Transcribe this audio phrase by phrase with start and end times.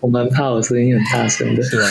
[0.00, 1.84] 我蛮怕我声音很大声的，是吗？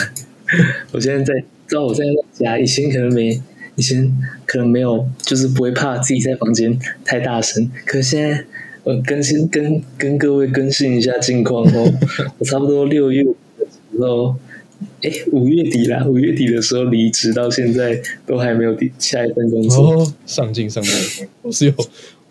[0.92, 3.42] 我现在在，知道我现在在家，以前可能没，
[3.76, 7.70] 以前可能没有，就是不会怕自己在房间太大声。
[7.86, 8.46] 可是现在，
[8.83, 11.94] 我，更新跟跟各位更新一下近况哦。
[12.38, 14.35] 我差不多六月的时候，
[15.01, 19.91] 哎，五月底啦，五月底的时候离职，到现在都还没有第下一份工作。
[19.91, 21.73] 哦，上进上进，我是有，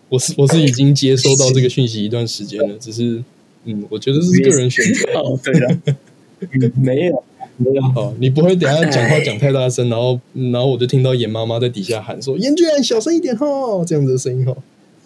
[0.07, 3.21] 我是我是已经接收到这个讯息一段时间了，只是，
[3.65, 5.11] 嗯，我觉得是个人选择。
[5.19, 7.23] 哦，对的，没有。
[7.57, 14.57] 没有哦，你不会等下讲话讲太大声，然后然后我就听到严妈妈在底下喊说：“严俊小声一点哦！”这样子的声音哦。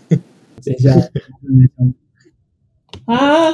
[0.10, 0.92] 等一下，
[3.06, 3.52] 啊，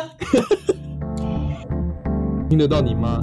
[2.48, 3.22] 听得到你妈？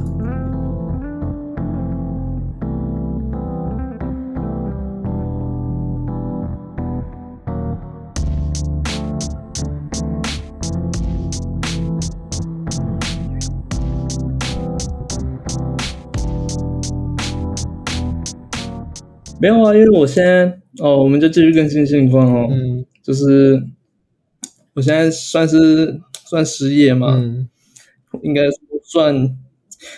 [19.42, 20.44] 没有啊，因为我现在
[20.78, 22.46] 哦，我们就继续更新情况哦。
[22.48, 23.60] 嗯，就是
[24.72, 27.20] 我现在算是算失业嘛，
[28.22, 28.42] 应该
[28.84, 29.36] 算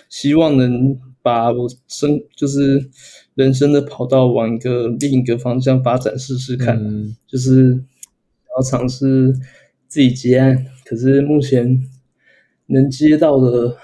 [0.09, 2.89] 希望能把我生就是
[3.35, 9.31] 人生的跑道往一个另一个方向发展试试看，就是然后尝试
[9.87, 11.83] 自己接案，可是目前
[12.69, 13.77] 能接到的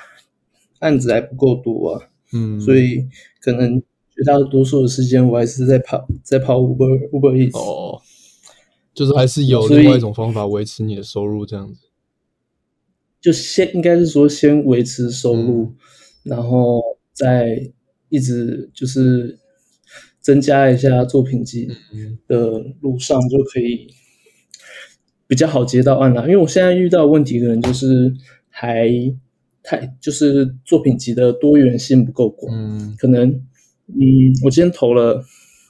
[0.79, 2.09] 案子还不够多啊。
[2.33, 3.07] 嗯，所以
[3.43, 3.83] 可能。
[4.21, 7.59] 绝大多数的时间，我还是在跑，在跑 Uber Uber Eats。
[7.59, 7.99] 哦，
[8.93, 11.81] 就是还是有另外一种方法维持你的收入，这样子。
[13.19, 15.73] 就先应该是说先维持收入，
[16.23, 16.83] 然后
[17.15, 17.73] 再
[18.11, 19.39] 一直就是
[20.21, 21.71] 增加一下作品集
[22.27, 23.87] 的路上，就可以
[25.27, 26.25] 比较好接到案了。
[26.25, 28.13] 因为我现在遇到问题可能就是
[28.51, 28.87] 还
[29.63, 33.47] 太就是作品集的多元性不够广，嗯，可能。
[33.95, 35.23] 嗯，我今天投了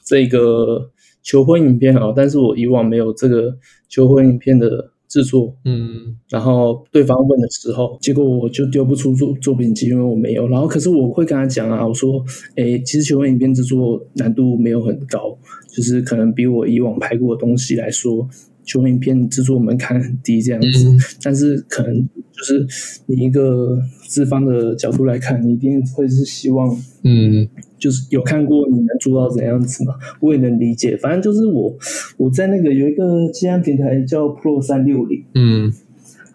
[0.07, 0.91] 这个
[1.23, 3.57] 求婚影片啊，但是我以往没有这个
[3.89, 10.47] 求婚影片的制作，嗯，然后对方问的时候，结果我就丢不出作作品集，因为我没有。
[10.49, 12.25] 然后可是我会跟他讲啊，我说，
[12.57, 15.37] 哎，其实求婚影片制作难度没有很高，
[15.75, 18.29] 就是可能比我以往拍过的东西来说。
[18.71, 22.65] 求影片制作门槛很低，这样子，但是可能就是
[23.07, 23.77] 你一个
[24.07, 26.73] 资方的角度来看，你一定会是希望，
[27.03, 29.95] 嗯，就是有看过你能做到怎样子嘛？
[30.21, 30.97] 我也能理解。
[30.97, 31.77] 反正就是我
[32.17, 35.73] 我在那个有一个接案平台叫 Pro 三六零，嗯，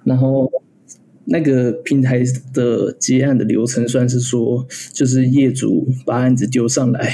[0.04, 0.52] 然后
[1.24, 2.22] 那个平台
[2.54, 7.14] 的接案的流程算是说，就是业主把案子丢上来。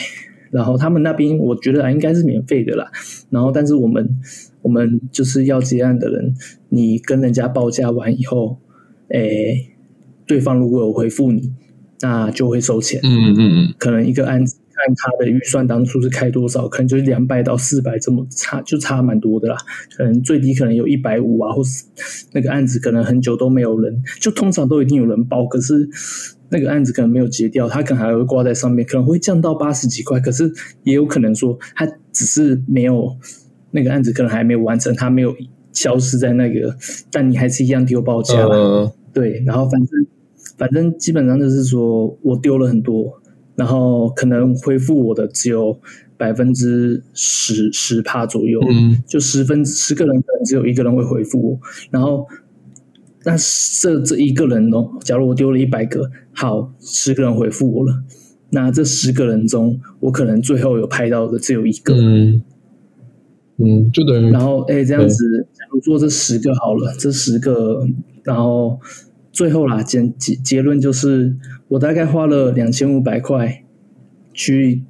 [0.50, 2.92] 然后他们那边我觉得应该是免费的啦。
[3.30, 4.06] 然后但是我们
[4.62, 6.34] 我们就是要接案的人，
[6.70, 8.60] 你跟人家报价完以后，
[9.10, 9.72] 诶，
[10.26, 11.54] 对方如果有回复你，
[12.02, 13.00] 那就会收钱。
[13.04, 13.74] 嗯嗯嗯。
[13.78, 19.58] 可能一个案子看他的预算当初是开多少，可能就是两百到四百这么差，就差蛮多的啦。
[19.96, 21.86] 可能最低可能有一百五啊，或是
[22.34, 25.90] 那个案子可能很久都没有人，就通常都一定有人报，可是。
[26.54, 30.20] 那个案子可能没有结掉，他可能还会挂在上面，可能会降到八十几块。
[30.20, 30.52] 可是
[30.84, 33.16] 也有可能说，他只是没有
[33.72, 35.36] 那个案子可能还没有完成，他没有
[35.74, 36.76] 消失在那个，
[37.12, 38.48] 但你还是一样丢报价。
[39.14, 40.06] 对，然后反正
[40.58, 43.22] 反正基本上就是说我丢了很多，
[43.56, 45.80] 然后可能回复我的只有
[46.18, 48.62] 百分之十十帕左右，
[49.08, 51.60] 就十分十个人可能只有一个人会回复我，
[51.90, 52.28] 然后。
[53.24, 53.36] 那
[53.80, 58.04] 这这一个人哦，假如我丢了一百个，好，十个人回复我了，
[58.50, 62.42] 那这十个人中，我可能最后有拍到的只有一个，嗯，
[63.64, 67.88] 嗯，就等于，然后哎，这样子，假如做这十个好了，这十个，
[68.24, 68.80] 然后
[69.32, 71.36] 最后啦，结结结论就是，
[71.70, 73.64] 我大概花了两千五百块
[74.34, 74.84] 去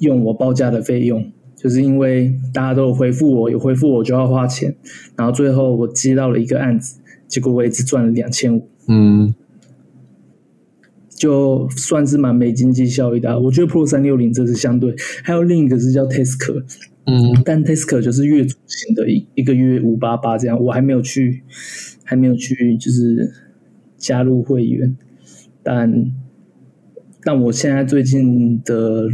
[0.00, 4.76] 用我报价的费用，就是因为大家都有回复我，有回复我就要花钱，
[5.16, 7.00] 然后最后我接到了一个案子。
[7.26, 9.34] 结果我也只赚了两千五，嗯，
[11.10, 13.38] 就算是蛮没经济效益的。
[13.38, 16.64] 我觉得 Pro 三六零这是相对，还有另一个是叫 Tasker，
[17.08, 20.62] 嗯，但 Tasker 就是月租型的，一一个月五八八这样。
[20.62, 21.42] 我还没有去，
[22.04, 23.32] 还没有去，就是
[23.96, 24.96] 加入会员。
[25.62, 26.12] 但
[27.22, 29.08] 但我现在最近的，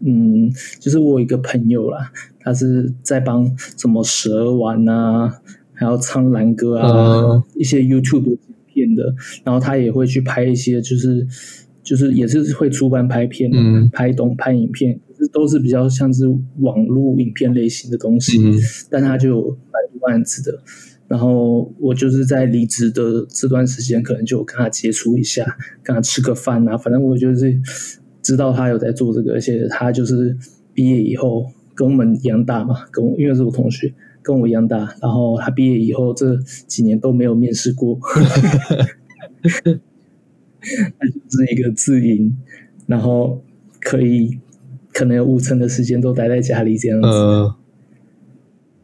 [0.00, 5.40] 嗯，就是我有一个朋友啦，他是在帮什么蛇丸啊。
[5.72, 8.36] 还有苍兰哥啊，一些 YouTube
[8.66, 9.14] 片的，
[9.44, 11.26] 然后他也会去拍一些，就是
[11.82, 13.50] 就是也是会出版拍片，
[13.90, 16.26] 拍东拍影片，都是比较像是
[16.60, 18.38] 网络影片类型的东西。
[18.90, 20.62] 但他就有百多案子的，
[21.08, 27.60] 然后我就是在离职的这段时间，可能就跟他接触一下，跟他吃个饭啊，反正我就是
[28.22, 30.36] 知道他有在做这个，而且他就是
[30.74, 36.36] 毕业以后跟我们一样大嘛，跟我因为是我同学，跟我一样大，然后他毕业以后这
[36.66, 37.98] 几年都没有面试过，
[39.42, 42.36] 他就是一个自营，
[42.86, 43.42] 然后
[43.80, 44.38] 可以
[44.92, 47.08] 可能有五成的时间都待在家里这样子。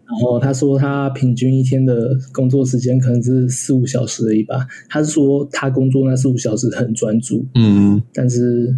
[0.09, 4.67] 然后他说他平均一天的工作时间可能是四五小时而已吧。
[4.89, 8.77] 他是说他工作那四五小时很专注，嗯，但是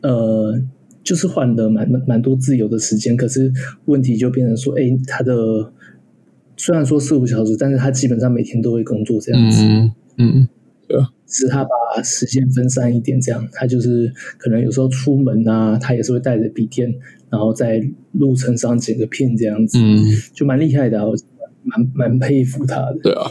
[0.00, 0.58] 呃，
[1.04, 3.14] 就是换的蛮蛮多自由的时间。
[3.16, 3.52] 可是
[3.84, 5.70] 问题就变成说，哎，他的
[6.56, 9.62] 虽然说四五小时，但是他基本上每天都会工作这样子，
[10.16, 10.48] 嗯
[11.28, 16.92] 只是他把时间分散一点，这样他就是可能有时候出门啊，他也是会带着笔电。
[17.30, 20.02] 然后在路程上剪个片这样子，嗯，
[20.32, 21.14] 就蛮厉害的，我
[21.62, 22.98] 蛮蛮佩服他的。
[23.02, 23.30] 对啊，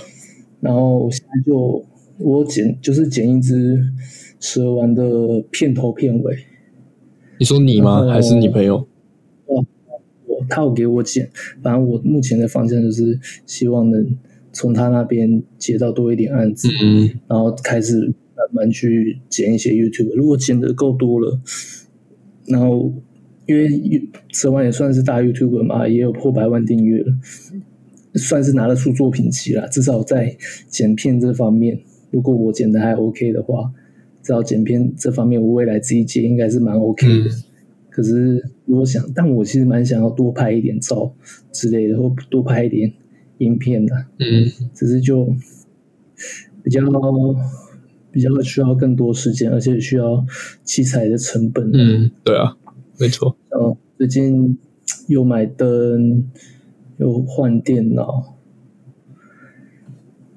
[0.61, 1.83] 然后我现在就
[2.19, 3.83] 我剪就是剪一支
[4.39, 6.37] 蛇丸的片头片尾。
[7.39, 8.07] 你说你吗？
[8.07, 8.87] 还是你朋友？
[9.47, 9.65] 哦，
[10.27, 11.27] 我他有给我剪，
[11.63, 14.15] 反正我目前的方向就是希望能
[14.57, 17.99] 从他那边接到多一点案子，嗯，然后开始
[18.35, 20.13] 慢慢去剪一些 YouTube。
[20.15, 21.39] 如果剪的够多了，
[22.47, 22.91] 然后。
[23.49, 23.69] 因为
[24.33, 27.13] 蛇丸也算是大 YouTube 嘛，也有破百万订阅了，
[28.15, 29.65] 算是拿得出作品集了。
[29.69, 30.35] 至少在
[30.67, 31.79] 剪片这方面，
[32.11, 33.71] 如果我剪的还 OK 的话，
[34.21, 37.29] 至少剪片这方面，我未来自己剪应该是蛮 OK 的。
[37.89, 41.15] 可是如果想，但我其实蛮想要多拍一点照
[41.53, 42.91] 之类的，或多拍一点
[43.39, 43.95] 影片的。
[44.19, 45.35] 嗯，只是就
[46.63, 46.81] 比较
[48.11, 50.25] 比较需要更多时间，而且需要
[50.63, 51.69] 器材的成本。
[51.73, 52.57] 嗯，对啊。
[52.99, 54.57] 没错，哦，最近
[55.07, 56.27] 又买灯，
[56.97, 58.33] 又换电脑，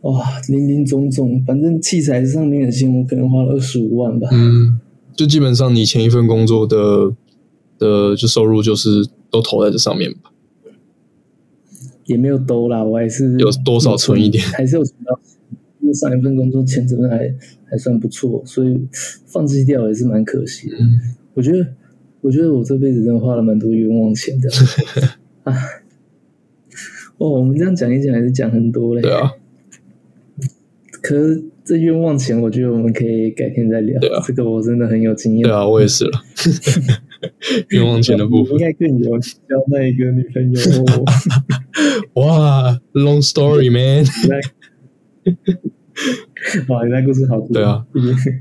[0.03, 4.29] 哇，林林总总，反正器材上面的钱，我可能花了二十五万吧。
[4.31, 4.79] 嗯，
[5.15, 7.15] 就基本上你前一份工作的
[7.79, 10.31] 的就收入就是都投在这上面吧。
[12.11, 15.19] 也没有兜啦，我还是有多少存一点，还是有存到。
[15.81, 17.35] 因为上一份工作钱真的还
[17.65, 18.87] 还算不错，所以
[19.27, 20.77] 放弃掉也是蛮可惜的。
[21.35, 21.67] 我觉得。
[22.23, 24.51] 我觉得我这辈子真的花了蛮多冤枉钱的
[25.45, 25.55] 啊！
[27.17, 29.01] 哦，我们这样讲一讲还是讲很多嘞。
[29.01, 29.33] 对啊。
[31.01, 33.99] 可是这冤枉钱，我觉得我们可以改天再聊。
[34.01, 34.23] 对啊。
[34.27, 35.45] 这个我真的很有经验。
[35.45, 36.11] 对啊，我也是了。
[37.73, 40.61] 冤枉钱的部分应该更有交那一个女朋友。
[42.15, 44.05] 哇，Long story, man。
[46.69, 47.85] 哇，你那故事好对啊，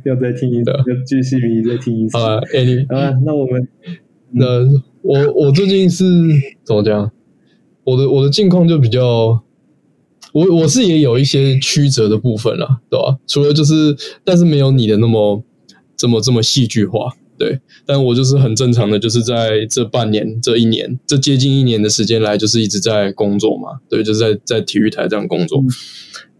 [0.05, 2.17] 要再听一次，要继续迷再听一次。
[2.17, 3.67] 好了，Any，好了，那我们，
[4.31, 4.45] 那
[5.01, 6.05] 我我最近是
[6.63, 7.11] 怎么讲？
[7.83, 9.43] 我的我的近况就比较，
[10.31, 13.17] 我我是也有一些曲折的部分了，对吧？
[13.27, 15.43] 除了就是，但是没有你的那么
[15.97, 17.59] 这么这么戏剧化，对。
[17.85, 25.63] 但我就是很正常的，就是在这半年、这一年、这接近一年的时间来，就是一直在工作嘛，对，就是在在体育台这样工作。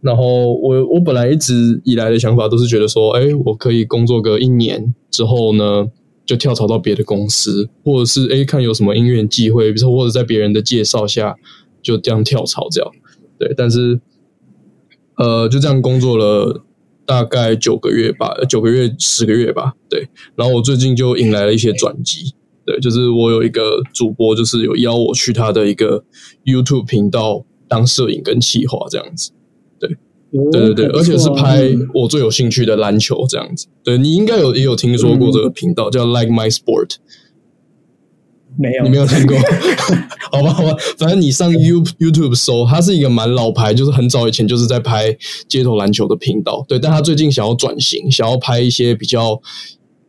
[0.02, 5.88] 然后我我本来一直以来的想法都是觉得说，哎，我可以工作个一年之后呢，
[6.26, 11.36] 就跳槽到别的公司，或者是哎看有什么音乐机会，比如说或者在别人的介绍下
[11.82, 12.92] 就这样跳槽这样，
[13.38, 13.54] 对。
[13.58, 14.00] 但是
[15.18, 16.64] 呃就这样工作了
[17.10, 20.08] 大概九个月吧，九个月十个月吧，对。
[20.36, 26.04] 然后我最近就引来了一些转机，对，就是我有一个主播，就是有邀我去他的一个
[26.46, 29.32] YouTube 频道当摄影跟企划这样子。
[29.80, 29.90] 对
[30.52, 33.66] 对对，而且是拍我最有兴趣的篮球这样子。
[33.84, 36.98] 对你应该有也有听说过这个频道叫 Like My Sport，
[38.62, 39.38] 没有，你没有听过？
[40.32, 45.16] 好吧好吧，反正你上 You YouTube 搜，它是一个蛮老牌，就是很早以前就是在拍
[45.48, 46.66] 街头篮球的频道。
[46.68, 49.42] 对，但他最近想要转型，想要拍一些比较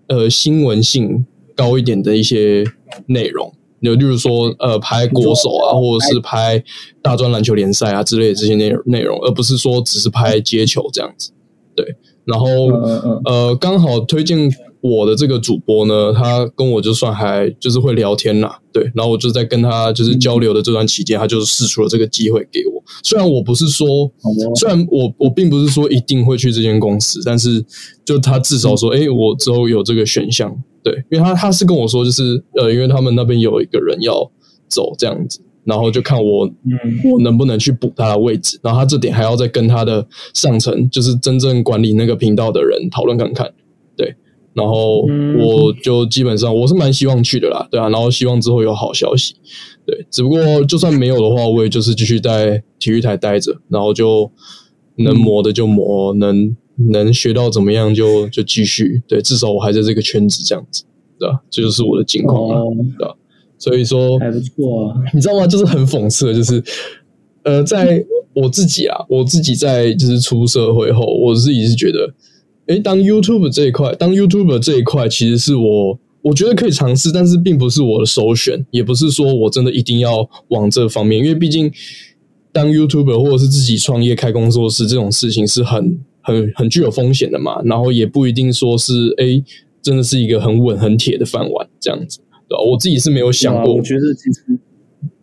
[0.09, 2.65] 呃新闻性高一点的一些
[3.07, 3.55] 内容。
[3.79, 6.63] 有，例如说，呃，拍国手啊，或者是拍
[7.01, 11.31] 大专篮球联赛啊之类的这些内容内容，而不是说只是拍街球这样子。
[11.75, 11.87] 对，
[12.25, 12.47] 然后
[13.25, 22.83] 呃，刚好推荐我的这个主播呢，他跟我就算还就是会聊天啦，对，然后我就在跟他就是交流的这段期间，他就是试出了这个机会给我。
[23.03, 24.11] 虽然我不是说，
[24.57, 27.65] 虽然我我并不是说一定会去这间公司，但是
[28.05, 30.55] 就他至少说，哎，我之后有这个选项。
[30.83, 34.31] 对，因为他他是跟我说，就是呃，因为他们那边有一个人要
[34.67, 36.73] 走这样子，然后就看我，嗯，
[37.13, 43.53] 我能不能去补他的位置，然后他这点还要再跟他的上层，就是真正管理那个频道的人讨论看看。
[44.55, 45.07] 对，然后
[45.39, 49.35] 我就基本上我是蛮希望去的啦，对啊，然后希望之后有好消息，
[49.87, 54.31] 对，只不过就算没有的话，我也就是继续在体育台待着，然后就
[54.97, 56.57] 能磨的就磨，能
[56.91, 60.85] 能学到怎么样就就继续，对，至少我还在这个圈子这样子，
[61.19, 61.41] 对吧？
[61.51, 62.65] 这就是我的境况了，
[62.99, 63.15] 对吧？
[63.59, 65.47] 所以说还不错啊，你知道吗？
[65.47, 66.63] 就是很讽刺，就是
[67.45, 72.13] 呃，在我自己啊，我自己在就是出社会后，我自己是觉得。
[72.71, 81.69] 哎，当 YouTube 这一块，当 YouTube 这一块，其实是我我觉得可以尝试，但是并不是我的首选，也不是说我真的一定要往这方面，因为毕竟
[82.53, 89.43] 当 YouTuber 或者是自己创业开工作室这种事情是很很很具有风险的嘛，然后也不一定说是哎，
[89.83, 92.63] 真的是一个很稳很铁的饭碗这样子，对吧？
[92.63, 94.57] 我自己是没有想过，我觉得其实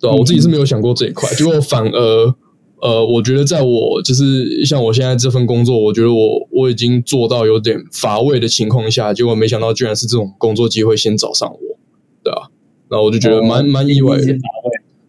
[0.02, 0.18] 对吧？
[0.18, 2.36] 我自己是没有想过这一块，结果反而。
[2.82, 11.60] 呃，我觉得在我就是像我现在这份工作，我觉得我我已经做到有点乏味的情况下，结果没想到居然是这种工作机会先找上我，
[12.24, 12.50] 对啊，
[12.90, 14.26] 然后我就觉得蛮蛮意外的，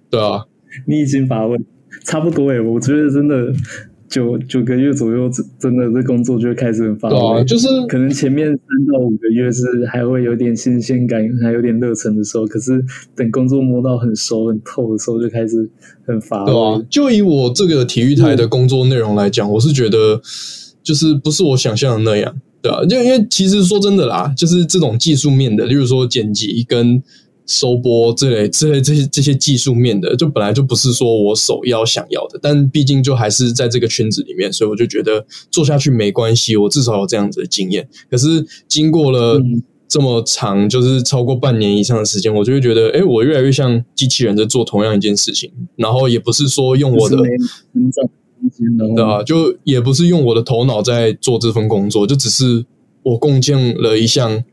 [0.09, 0.47] 对啊，
[0.87, 1.59] 你已经乏味，
[2.05, 3.53] 差不多诶，我觉得真的。
[4.09, 8.59] 九九个月左右，真的这工作就开始很发啊，就是可能前面三
[8.93, 12.83] 到五个月是还会有点新鲜感，还有点热忱的时候，可是
[13.15, 15.69] 等工作摸到很熟很透的时候，就开始
[16.07, 16.53] 很乏味。
[16.53, 20.21] 对啊，就以我这个体育台的工作内容来讲，我是觉得
[20.83, 27.03] 就是不是我想象的那样，对啊，就因为其实说真的啦，就是这种技术面的，例如说剪辑跟。
[27.49, 37.88] 收播这类、这类这些这些技术面的，就本来就不是说我首要想要的，但毕竟就还是在这个圈子里面，所以我就觉得做下去没关系，我至少有这样子的经验。
[38.11, 39.40] 可是经过了
[39.88, 49.23] 这么长，就是超过半年以上的时间，我就会觉得，哎，我越来越像机器人在做同样一件事情，然后也不是说用我的，对吧？
[49.23, 52.67] 就也不是用我的头脑在做这份工作，就只是
[53.02, 54.45] 我贡献了一项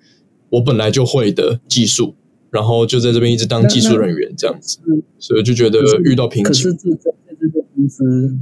[0.51, 2.15] 我本来就会的技术。
[2.55, 4.79] 然后就在这边一直当技术人员这样子，
[5.19, 6.45] 所以就觉得遇到瓶颈。
[6.45, 7.05] 可是这在
[7.37, 8.37] 这间公司，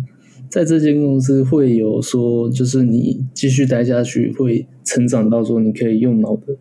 [0.48, 6.56] 在这间公司会有说，就是你继续待下去会成长到说你可以用脑的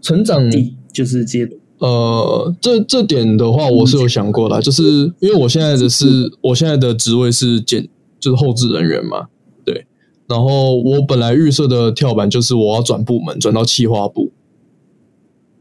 [0.00, 1.60] 成长地，就是阶段。
[1.78, 7.88] 呃，这这点的话，我是有想过的，就是因为我现在的是我现在的职位是检，
[8.20, 9.26] 就是后置人员嘛，
[9.64, 9.86] 对。
[10.28, 14.30] 然后我本来预设的跳板就是我要转部门，转到企划部。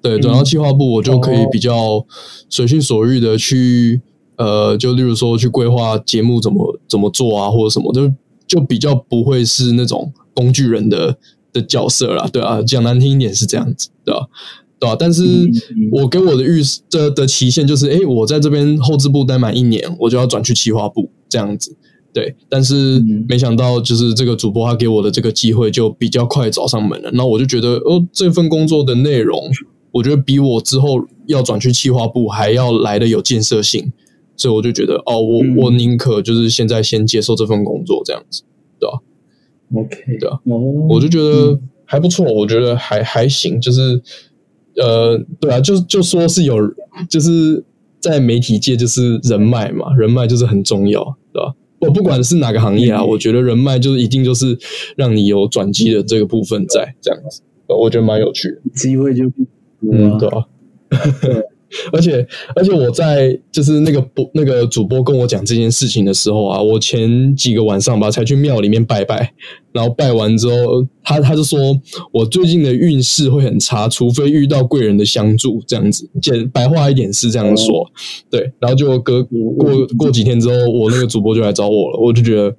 [0.05, 2.05] 对，转到企划部，我就可以比较
[2.47, 3.99] 随心所欲的去，
[4.35, 8.13] 呃，就例如说去规划节目怎么怎么做啊，或者什么，就
[8.45, 11.17] 就比较不会是那种工具人的
[11.51, 14.27] 的角色啦，对啊，讲难听一点是这样子，对吧？
[14.77, 14.95] 对吧？
[14.99, 15.23] 但是
[15.91, 21.75] 我给我的预的的期限就是，哎，我在这边后置部待满一年，我就要转去企划部这样子，
[22.13, 22.35] 对。
[22.47, 29.49] 但是没想到，就是这个主播他给我的这个机会就比较快找上门了，那我就觉得，哦，这份工作的内容。
[29.95, 33.93] 我觉得比我之后要转去企划部还要来的有建设性，
[34.35, 38.43] 所以我就觉得哦，我我宁可就是现在先接受这份工作这样子，
[38.77, 38.99] 对吧
[39.73, 40.37] ？OK，对啊，
[40.89, 44.01] 我就觉得还不错，我觉得还还行，就是
[44.75, 46.57] 呃，对啊，就就说是有，
[47.09, 47.63] 就是
[48.01, 51.55] 在媒体界就是人脉嘛，人脉就是很重要，对吧？
[51.79, 54.59] 我不管是哪个行业啊，我觉得人脉就是一定就是
[54.97, 59.23] 让你有转机的这个部分在这样子，我觉得蛮有趣的，机会就。
[59.91, 60.45] 嗯，对啊，
[61.91, 62.25] 而且
[62.55, 69.33] 而且我在就是那个播那个主播跟我讲这件事情的时候啊，我前几个晚上吧才去庙里面拜拜，
[69.73, 71.59] 然后拜完之后，他他就说
[72.13, 77.85] 我最近的运势会很差，除非遇到贵人的相助，这样子简白话一点是这样说，
[78.29, 82.55] 对，然后就隔过过几天之后，我那个主播就来找我了，我就觉得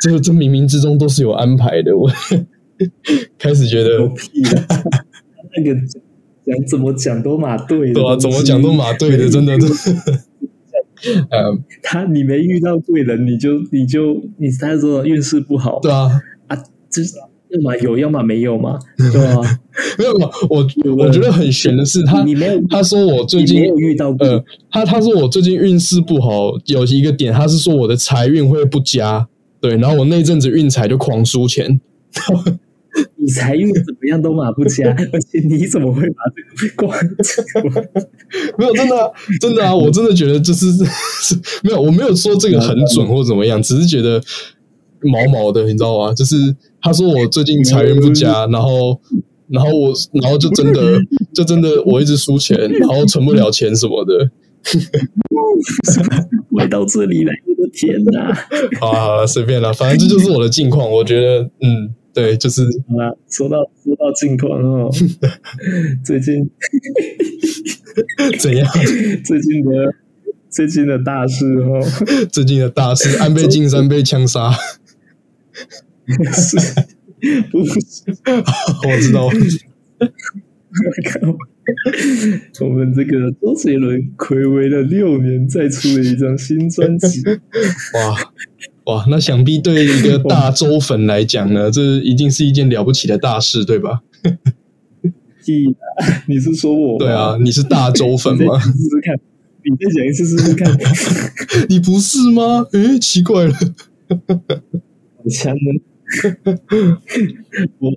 [0.00, 2.08] 这个这冥冥之中都是有安排的，我
[3.36, 3.90] 开始觉得
[5.56, 5.78] 那个。
[6.44, 10.20] 讲怎么讲都马对，对啊，怎么讲都马对的， 真的，真的。
[11.30, 16.10] 嗯，他你没遇到贵人，你就你就你他说运势不好，对啊。
[16.48, 16.56] 啊，
[16.90, 17.14] 就是
[17.48, 19.60] 要么有，要么没有嘛， 对吧？
[19.98, 20.66] 没有嘛，我
[20.96, 29.26] 我觉得很悬的是，他你没有，他说我最近没有遇到，呃，他他说我最近运势不好，有一个点，他是说我的财运会不佳，
[29.60, 31.80] 对，然后我那阵子运财就狂输钱。
[33.16, 36.22] 你财运怎么样都马不佳，而且你怎么会把
[36.56, 36.98] 这个关？
[38.58, 39.74] 没有，真的，真的啊！
[39.74, 40.66] 我真的觉得就是
[41.62, 44.20] 没有，我没有说这个很准或怎么样，只是觉得
[45.02, 46.12] 毛毛的，你知道吗？
[46.14, 46.36] 就是
[46.80, 49.00] 他说我最近财运不佳，然后，
[49.48, 51.00] 然后我，然后就真的，
[51.34, 54.30] 就真的我一直输钱，然后存不了钱什么的。
[56.50, 58.34] 回到这里来，我的天哪！
[58.80, 60.90] 好了好了，随便了，反正这就是我的近况。
[60.90, 61.94] 我觉得，嗯。
[62.12, 64.90] 对，就是啊，说到说到近况哦，
[66.04, 66.50] 最近
[68.38, 68.66] 怎样？
[69.24, 69.94] 最近的
[70.48, 71.80] 最近的大事哦，
[72.32, 74.50] 最近的大事，安倍晋三被枪杀，
[76.06, 76.56] 是
[77.50, 77.74] 不是？
[78.88, 79.30] 我知道。
[82.60, 87.22] 我们这个周杰伦暌违了六年，再出了一张新专辑，
[87.94, 88.32] 哇！
[88.84, 94.00] 哇，那想必对一个大周粉来讲呢， 这一定是一件了不起的大事，对吧？
[96.26, 96.98] 你是说我？
[96.98, 98.58] 对啊，你是大周粉吗？
[98.58, 99.14] 试试看，
[99.64, 100.78] 你再讲一次试试看。
[101.68, 102.66] 你不是吗？
[102.72, 103.52] 诶，奇怪了。
[103.52, 105.80] 好强呢！
[107.78, 107.90] 我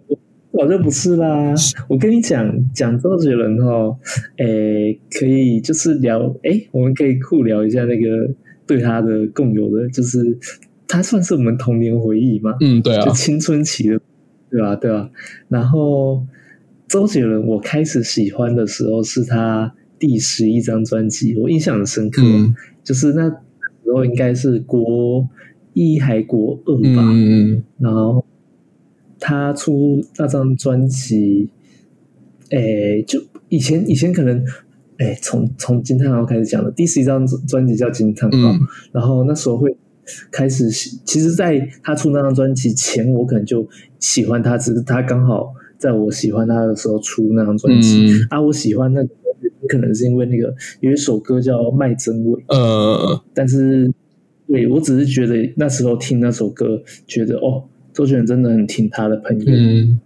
[0.52, 1.54] 我早就不是啦。
[1.88, 3.98] 我跟你讲，讲周杰伦哦，
[4.38, 8.34] 诶，可以就是聊，诶，我们可以酷聊一下那个
[8.66, 10.38] 对他的共有的，就是。
[10.94, 12.56] 他算是我们童年回忆嘛？
[12.62, 14.00] 嗯，对啊，就青春期的，
[14.52, 14.76] 对啊？
[14.76, 15.10] 对啊？
[15.48, 16.24] 然后
[16.88, 22.22] 周杰伦，我开始喜欢的时候是他第十一张专辑，我印象很深刻，
[22.84, 25.28] 就是那时候应该是国
[25.74, 27.10] 一还国二吧。
[27.12, 28.24] 嗯然后
[29.20, 31.50] 他出那张专辑，
[32.52, 33.20] 诶，就
[33.50, 34.46] 以前以前可能，
[35.00, 38.56] 哎，从从金叹号开始讲的，第十一张专辑叫金叹号，
[38.92, 39.76] 然后那时候会。
[40.32, 43.68] 开始，其实，在他出那张专辑前，我可能就
[44.00, 48.08] 喜欢他，只是他刚好在我喜欢他的时候出那张专辑。
[48.30, 49.10] 啊，我喜欢那个，
[49.68, 52.42] 可能是因为那个有一首歌叫《麦真味》。
[52.48, 53.92] 嗯，但是，
[54.48, 59.46] 对我只是觉得那时候听那首歌，觉得哦，周杰伦真的很听他的朋友。
[59.48, 60.00] 嗯，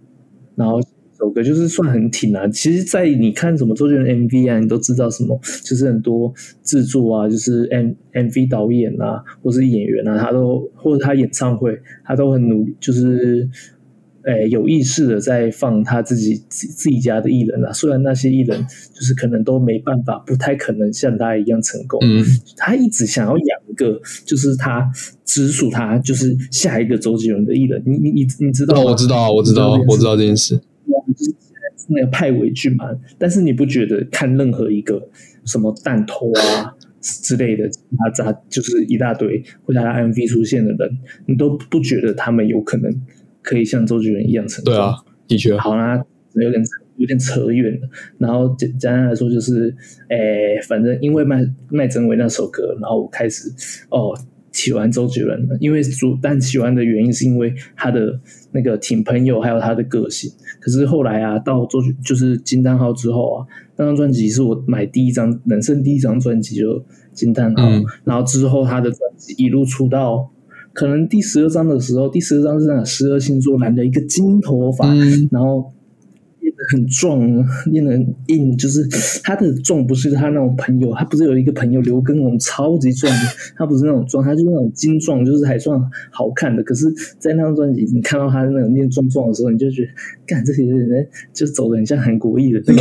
[0.54, 0.80] 然后。
[1.18, 6.32] 首歌就是算很挺啊，其实，在你看什么周杰伦 MV 啊，你都知道什么，就是很多
[6.62, 13.48] 制作啊，就是 M MV 导演啊，或是演员啊，他都或者他演唱会，他都很努力，就是
[14.22, 17.72] 诶有意识的在放他自己自自己家的艺人啊。
[17.72, 22.24] 虽然那些艺人就是可能都没办法，不太可能像他一样成功，嗯，
[22.56, 24.88] 他一直想要养一个，就是他
[25.24, 27.82] 直属他就是下一个周杰伦的艺人。
[27.84, 28.80] 你你你你知道？
[28.84, 30.60] 我知道，我知道，我知道这件事。
[31.88, 32.84] 就是那个派尾俊嘛，
[33.18, 35.08] 但是你不觉得看任何一个
[35.44, 42.92] 什么弹头啊之类的，他杂就是一大堆会在 MV 出现的人，你都不觉得他们有可能
[43.42, 44.74] 可以像周杰伦一样成功？
[44.74, 44.94] 对啊，
[45.26, 45.56] 的确。
[45.56, 46.62] 好啦，有点
[46.96, 47.88] 有点扯远了。
[48.18, 49.74] 然后简简单来说，就是
[50.08, 53.50] 诶，反正因为麦麦真伟那首歌，然后我开始
[53.90, 54.12] 哦。
[54.52, 58.18] 喜欢周杰伦的，因为主但喜欢的原因是因为他的
[58.52, 60.30] 那个挺朋友，还有他的个性。
[60.60, 67.62] 可是后来啊，到周就是金叹号之后啊，那张专辑是我买第一张人生第一张专辑就金叹号，
[68.04, 70.30] 然后之后他的专辑一路出到
[70.72, 74.92] 可能第十二章的时候，第十二章是那十二星座男的一个金头发，
[75.30, 75.72] 然后。
[76.70, 77.20] 很壮，
[77.70, 78.86] 练得很硬，就是
[79.22, 83.12] 他的壮不是他那种朋友，他不是有一个朋友刘根宏超级壮，
[83.56, 86.62] 他不是那种壮，他就是那种精壮，就是还算好看的。
[86.62, 86.86] 可是，
[87.18, 89.88] 在那张专辑，你看到他那种练壮壮的时候，你就觉得，
[90.26, 92.62] 干这些人就走的很像韩国艺人。
[92.66, 92.74] 呃，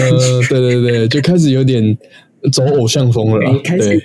[0.49, 1.97] 对对对，就开始有点
[2.51, 3.97] 走偶像风了，对。
[3.97, 4.01] 外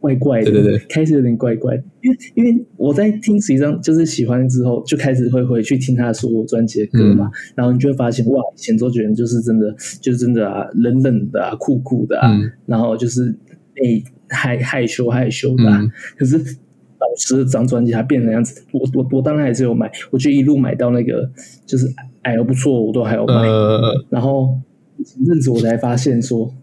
[0.00, 12.30] 怪怪的，对对对，开始有点怪怪的，因为因为我在听实际上就是喜欢之后，就开始会回去听他所有专辑的歌嘛，然后你就会发现哇，以前周杰伦就是真的，就是真的啊，冷冷的啊，酷酷的啊，
[12.66, 13.34] 然后就是
[13.82, 15.64] 诶害害羞害羞的，
[16.16, 21.28] 可是老师这张专辑他变成样子，我我我当然还是有买，我就一路买到那个
[21.66, 21.86] 就是
[22.22, 23.34] 矮而不错，我都还有买，
[24.10, 24.56] 然后
[25.04, 26.57] 前阵子我才发现说，哎。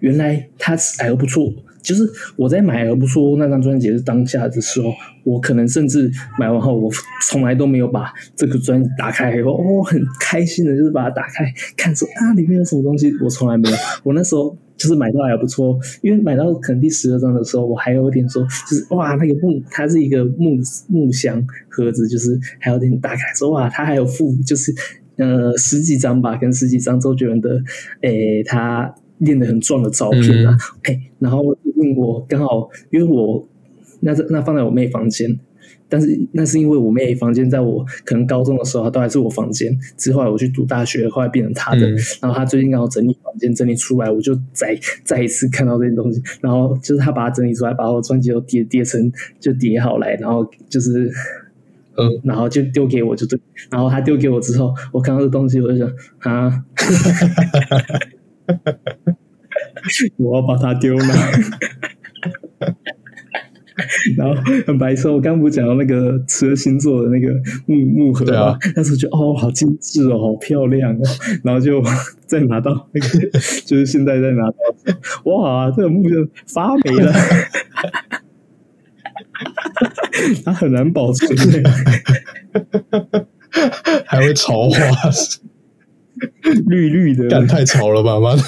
[0.00, 2.02] 原来他矮而不错，就是
[2.36, 4.92] 我在买而不错那张专辑是当下的时候，
[5.24, 6.90] 我可能甚至买完后，我
[7.28, 13.76] 从来都没有把这个专辑打开，哦，很开心的，就是把它打开看说啊里面有什么东西，我从来没有。
[14.04, 20.56] 我那时候就是买到还不错，因为买到可能第十二张的时候，我还有点说，就是哇那个木，它是一个木
[20.88, 24.72] 木箱盒子，就是还有点打开说哇，它还有附就是
[25.16, 27.60] 呃十几张吧，跟十几张周杰伦的
[28.02, 28.94] 诶他。
[29.18, 33.46] 练得很壮的照片啊，哎，然后问我刚好，因为我
[34.00, 35.38] 那那放在我妹房间，
[35.88, 41.88] 但是那是因为我妹房间在我可能高中的时候都还是我房间，之后我去读大学，后来变成她的，
[42.20, 51.10] 然后她最近刚好整理房间整理出来，我就再再一次看到这些东西，然后就是她把它整理出来，把我专辑都叠叠成就叠好来，然后就是
[51.96, 53.38] 嗯，然后就丢给我就对，
[53.70, 56.64] 然后她丢给我之后，我看到这东西我就想啊。
[60.18, 61.04] 我要把它丢了。
[64.16, 64.34] 然后
[64.66, 65.08] 很白痴。
[65.08, 67.32] 我刚刚不讲到那个十二星座的那个
[67.66, 68.58] 木木盒啊？
[68.74, 71.00] 那时候觉得哦，好精致哦，好漂亮哦。
[71.44, 71.80] 然后就
[72.26, 73.06] 再拿到那个，
[73.64, 74.56] 就是现在再拿到，
[75.30, 77.12] 哇，这个木就发霉了，
[80.44, 81.38] 它很难保存，
[84.06, 85.10] 还会潮花，
[86.66, 88.42] 绿绿的，干太潮了吧，妈的！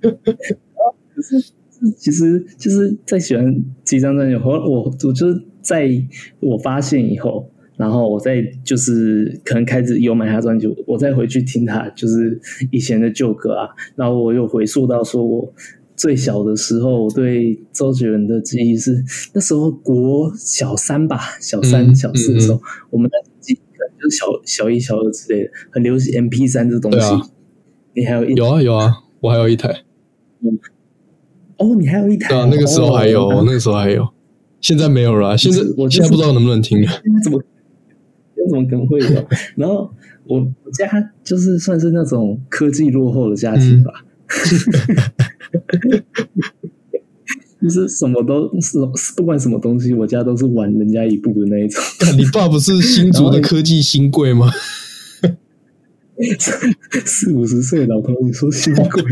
[0.00, 1.52] 可是。
[1.96, 5.88] 其实就是在喜欢几张专辑后，我我就是在
[6.40, 12.40] 我发现以后，然后我再就是可能开始有买他专辑，我再回去听他就是
[12.72, 15.54] 以前的旧歌啊，然后我又回溯到说我
[15.94, 19.00] 最小的时候，我对周杰伦的记忆是
[19.32, 22.60] 那时候国小三吧，小三小四的时候，
[22.90, 23.60] 我们的记忆
[24.00, 26.98] 就是小小一小二之类的，很流行 M P 三这东西。
[27.94, 29.82] 你还有一有啊有啊，我还有一台。
[30.40, 30.58] 嗯。
[31.58, 32.48] 哦，你还有一台啊？
[32.50, 34.08] 那个时候还有，那个时候还有，
[34.60, 35.36] 现在没有了。
[35.40, 36.88] 现在我现在不知道能不能听了。
[37.22, 37.42] 怎么？
[38.48, 39.26] 怎么可能会有？
[39.56, 39.92] 然后
[40.24, 40.40] 我
[40.72, 40.88] 家
[41.24, 43.92] 就是算是那种科技落后的家庭吧，
[47.60, 48.78] 就是什么都是
[49.16, 51.82] 不管什么东西，我家都是晚人家一步的那一种。
[52.16, 54.50] 你爸不是新竹的科技新贵吗？
[57.04, 59.04] 四五十岁老头，你说新贵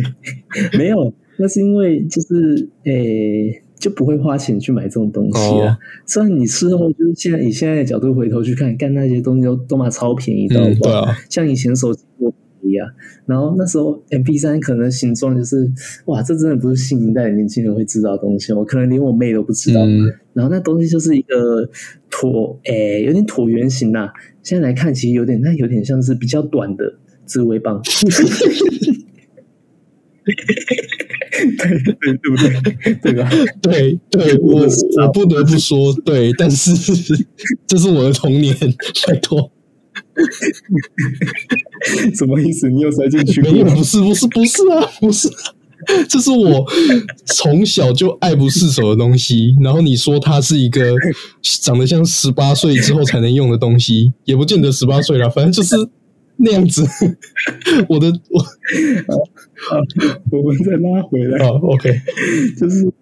[0.76, 1.12] 没有？
[1.38, 5.78] 那是因为就是诶，就不会花钱去买这种东西啊。
[6.06, 11.16] 虽然你事后就是现在以现在的角度回头去看，干那些东西都都嘛超便宜的，对啊。
[11.28, 12.32] 像以前手机多
[13.26, 15.70] 然后那时候 M P 三可能形状就是
[16.06, 19.80] 哇，这真的不是新一代年轻人会知道的东西，我可能连我妹都不知道。
[20.32, 21.68] 然后那东西就是一个
[22.10, 24.10] 椭诶，有点椭圆形呐。
[24.42, 26.94] 现在来看，其实有点那有点像是比较短的
[27.26, 27.80] 智慧棒。
[30.26, 30.34] 对
[31.94, 32.94] 对对不对？
[32.94, 33.30] 对吧？
[33.62, 36.72] 对对，我我不得不说对，但是
[37.66, 38.54] 这是我的童年，
[39.06, 39.50] 拜托。
[42.16, 42.68] 什么意思？
[42.68, 43.40] 你又塞进去？
[43.42, 45.28] 没有，不是，不是，不是啊， 不是，
[46.08, 46.64] 这是我
[47.26, 49.54] 从小就爱不释手的东西。
[49.62, 50.94] 然后你说它是一个
[51.42, 55.76] 长得像十八岁之后才能用的东西，也不见得十八岁了，反正就是。
[56.38, 56.86] 那样子，
[57.88, 58.44] 我的我，
[60.30, 61.46] 我们再拉回来。
[61.46, 61.90] 哦，OK，
[62.60, 62.92] 就是后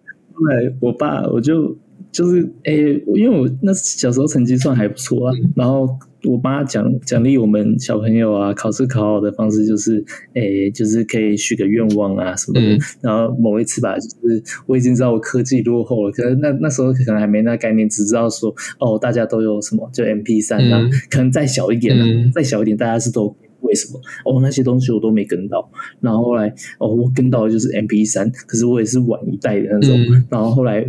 [0.48, 1.76] 来我爸，我就
[2.14, 5.86] 就是诶，因为我那小时候成绩算还不错啊，然后。
[6.26, 12.78] 我妈奖奖励我们小朋友啊，考试考好的方式就是，诶，就是可以许个愿望啊什么的。
[13.02, 18.48] 然后某一次吧，就是我已经知道我科技落后了，可是那那时候可能还没那概念，只知道说
[18.80, 24.00] 哦，大家都有什么，就 M P 三啊，可能再小一点呢，再小一点，大家是都为什么？
[24.24, 25.70] 哦，那些东西我都没跟到。
[26.00, 26.48] 然后后来
[26.78, 30.24] 哦，我跟到的就是 M P 三，可是我也是晚一代的那种。
[30.30, 30.86] 然后后来。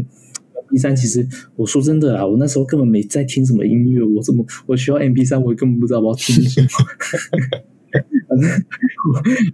[0.70, 6.68] B 三其实我说真的啊，我那时候根本没在听什么音乐，我怎么我需要 M P 三，我根本不知道我要听什么。
[8.28, 8.50] 反正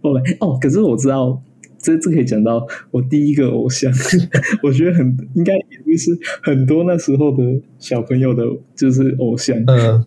[0.02, 1.40] 后来哦，可是我知道
[1.78, 3.92] 这这可以讲到我第一个偶像，
[4.64, 7.44] 我觉得很应该也会是很多那时候的
[7.78, 8.44] 小朋友的，
[8.76, 9.56] 就是偶像。
[9.68, 10.06] 嗯，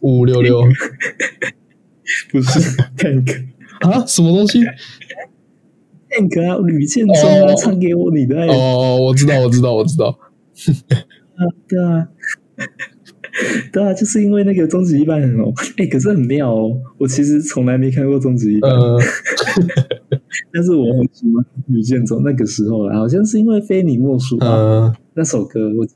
[0.00, 0.60] 五五六六
[2.30, 2.60] 不是
[2.98, 3.46] Tank
[3.80, 4.04] 啊？
[4.04, 4.60] 什么东西
[6.10, 7.14] ？Tank 啊，吕建中
[7.46, 8.46] 啊，唱给我你的爱。
[8.48, 10.18] 哦，我知道，我知道，我知道。
[11.36, 12.08] 啊， 对啊，
[13.72, 16.76] 对啊，就是因为那个终极一班很红， 哎，可是很妙哦。
[16.98, 18.70] 我其实从来没看过终极一班，
[20.52, 25.86] 但是我很喜欢吕建中那个时候好像是因为非你莫属啊那首歌，我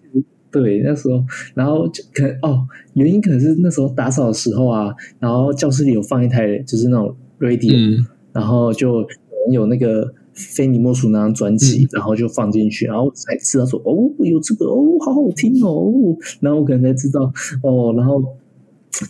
[0.50, 9.06] 对那时候，然后就可哦，原因可能是那时候打扫的时候啊，然后教室里有放一台就是那种 radio，然后就
[9.52, 10.12] 有那个。
[10.38, 15.92] 非你莫属那张专辑，然后就放进去，然后才知道说哦，有这个哦，好好听哦，
[16.40, 18.24] 然后我可能才知道哦，然后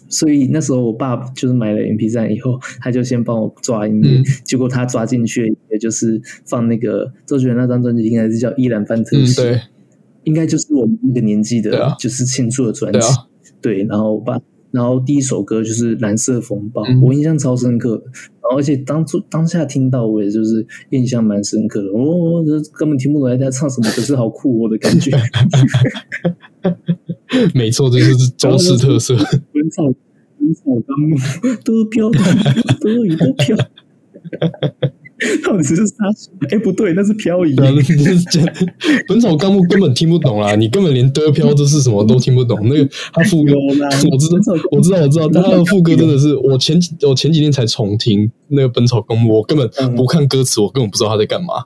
[0.08, 9.60] 所以那时候我爸就是买了 M P 三以后，他就先帮我抓音乐，结果他抓进去也就是放那个周杰伦那张专辑，应该是叫《依然范特西》，对，
[10.24, 13.00] 应该就是我们那个年纪的，就是庆祝的专辑，
[13.60, 14.40] 对，然后我爸。
[14.70, 18.02] 然后第一首歌就是《蓝色风暴》，我印象超深刻。
[18.12, 21.88] 然后而且当初当下听到，我也就是印象蛮深刻的。
[21.88, 25.10] 哦，这根本听不懂在唱什么，可是好酷哦的感觉。
[27.54, 29.14] 没错，这就是中式特色。
[29.16, 29.84] 本草
[30.38, 31.16] 本草纲目
[31.64, 32.10] 都飘，
[32.80, 33.56] 都雨都飘。
[35.44, 35.94] 到底是啥？
[36.50, 37.54] 哎，不对，那是漂移。
[39.08, 42.58] 本草纲目根本听不懂啦，你根本连的飘这是什么都听不懂。
[42.68, 43.88] 那个 他副歌，我知道，
[44.70, 51.64] 我知道，我知道，但他的副歌真的是，我前几我前几天才重听那个本草纲目，我根本不看歌词，我根本不知道他在干嘛。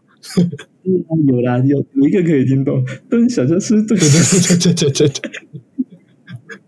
[1.27, 5.31] 有啦，有有一个可以听懂，蹲小教室， 对对对对对对对，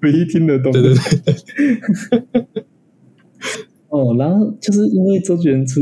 [0.03, 2.55] 唯一听得懂，对对对。
[3.89, 5.81] 哦，然后就是因为周杰伦出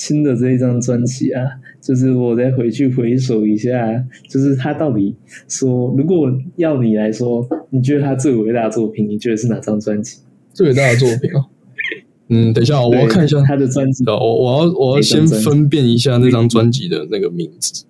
[0.00, 1.44] 新的这一张专辑啊，
[1.78, 5.14] 就是我再回去回首一下，就是他到底
[5.46, 10.20] 说，如果要你来说，你觉得他最伟大的作品，你觉得是哪张专辑？
[10.54, 11.44] 最伟大的作品啊？
[12.32, 14.02] 嗯，等一下，我要看一下他的专辑。
[14.06, 17.84] 我我要我要先分辨一下那张专辑的那个名字。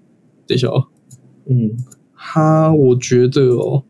[0.49, 0.88] 等一下哦，
[1.46, 1.70] 嗯，
[2.16, 3.85] 他我觉得哦，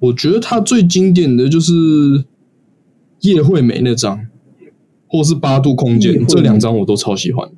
[0.00, 1.72] 我觉得他最经典的就是
[3.20, 4.27] 叶惠美那张，
[5.08, 7.54] 或是八度空间这两张我都超喜欢的。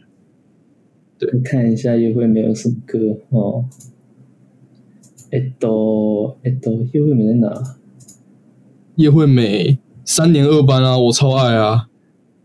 [1.18, 3.66] 对，看一下叶惠美有什么歌哦。
[5.30, 7.76] 哎，都哎都叶惠美在哪？
[8.96, 11.88] 叶惠美三年二班啊，我超爱啊。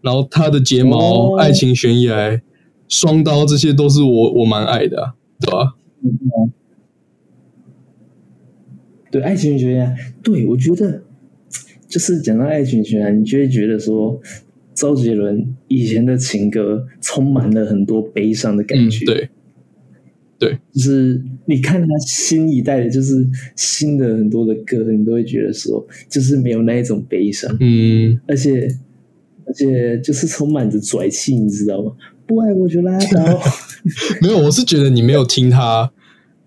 [0.02, 2.40] 然后她的睫毛、爱情悬崖、
[2.88, 5.76] 双刀，这些都是我我蛮爱的，对吧？
[6.04, 6.52] 嗯，
[9.10, 11.02] 对，爱情悬崖，对我觉得
[11.88, 14.22] 就是讲到爱情悬崖，你就会觉得说
[14.76, 19.30] 周杰伦以前的情歌充满了很多悲伤的感觉，对。
[20.38, 28.68] 对，就是你看他新一代的，就是新的很多的歌，你都会觉得说，就是没有那一种悲伤，嗯，而且
[29.46, 31.94] 而且就是充满着拽气，你知道吗？
[32.28, 33.42] 不爱我就拉倒。
[34.22, 35.90] 没有，我是觉得你没有听他，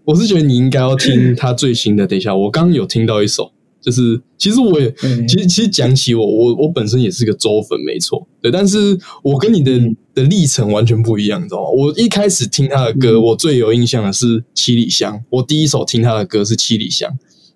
[0.04, 2.06] 我是觉得你应该要听他最新的。
[2.06, 3.52] 等一下，我刚刚有听到一首。
[3.80, 4.92] 就是其实我也
[5.28, 8.26] 其实其实讲起我我我本身也是个周粉没错。
[8.42, 9.78] 对，但是我跟你的
[10.14, 11.70] 的历程完全不一样，你知道吗？
[11.70, 17.10] 我一开始听他的歌，我最有印象的是《七里香》，我第一首听他的歌是《七里香》，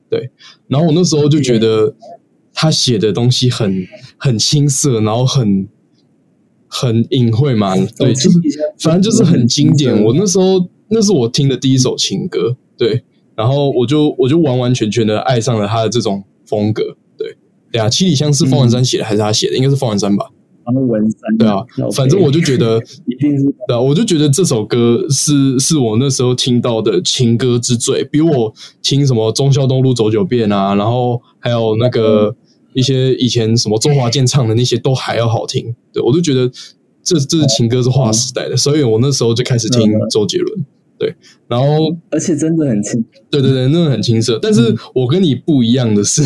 [0.09, 0.31] 对，
[0.69, 1.95] 然后我那时候就觉得
[2.55, 5.69] 他写的东西很很青涩，然后很
[6.69, 8.39] 很隐晦嘛，对，就是
[8.79, 10.03] 反正就是很经典。
[10.05, 13.03] 我那时候那是我听的第一首情歌，对。
[13.43, 17.37] 然后我就我就完完全全的爱上了他的这种风格，对，
[17.73, 19.57] 对啊，七里香是方文山写的还是他写的？
[19.57, 20.31] 应该是方文山吧。
[20.65, 21.37] 方文山。
[21.37, 23.45] 对啊，反正我就觉得 一定是。
[23.67, 32.33] 对啊，我就觉得这首歌是是我那时候听到的情歌之最，比我听什么忠孝东路走九遍啊，然后还有那个
[32.75, 35.75] 一些以前什么周华健唱的那些都还要好听。
[35.93, 36.49] 对我就觉得
[37.03, 40.65] 这这是情歌是划时代的，所以我那时候就开始听周杰伦。
[41.03, 41.13] 对，
[41.49, 41.67] 然后
[42.11, 44.39] 而且真的很清，对对对，真的很青涩。
[44.41, 46.23] 但是我跟你不一样的是，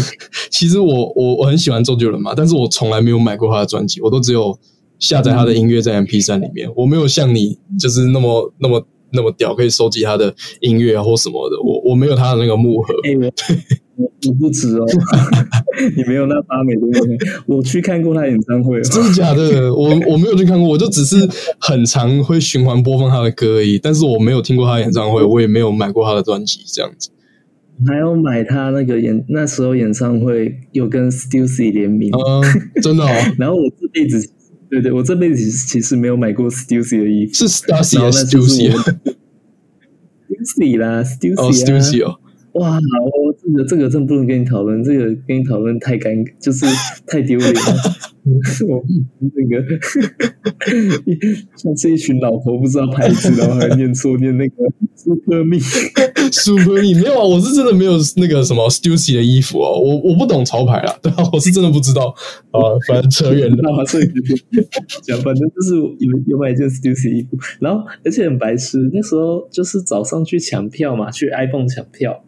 [0.51, 4.59] 其实我我我很喜欢周杰伦嘛，但是我从来没有买过他的专辑，我都只有
[4.99, 6.71] 下载他的音乐在 M P 三里面。
[6.77, 11.57] 我没有像你就是那么那么那么屌，可以收集他的音乐啊或什么的。
[11.63, 12.95] 我我没有他的那个木盒。
[13.97, 14.85] 我不止哦，
[15.97, 17.17] 你没有那八美对不对？
[17.47, 19.75] 我去看过他演唱会，真的假的？
[19.75, 21.17] 我我没有去看过，我就只是
[21.59, 23.79] 很常会循环播放他的歌而已。
[23.79, 27.09] 但是我没有听过他演唱会，我也没有买过他的专辑，这样子。
[27.87, 32.11] 还有买他那个演那时候演唱会有跟 Stussy 联名，
[32.83, 33.05] 真的。
[33.05, 33.09] 哦。
[33.39, 34.29] 然后我这辈子，
[34.71, 42.19] 对对，我这辈子其实其实没有买过 Stussy 的衣服，是 Stussy 还是 Stussy？Stussy 啦，Stussy 哦。
[42.59, 46.65] 哇，我这个这个真不能跟你讨论，这个跟你讨论太尴，就是
[47.07, 47.61] 太丢脸了。
[48.67, 48.83] 我
[49.21, 49.65] 那个
[51.57, 54.55] 像这一群老头不知道牌子，然后还念错念那个
[54.97, 62.13] Super Me，Super Me 没有啊，我是真的没有那个什么 Stussy 的衣服哦，我我不懂潮牌啊，对啊，我是真的不知道
[62.51, 63.57] 啊，反正扯远了。
[63.87, 64.05] 所以
[65.05, 72.25] 讲，反正就是有有买一件 Stussy 衣服，然后而且很白痴，那时候就是早上去抢票嘛，去 iPhone 抢票。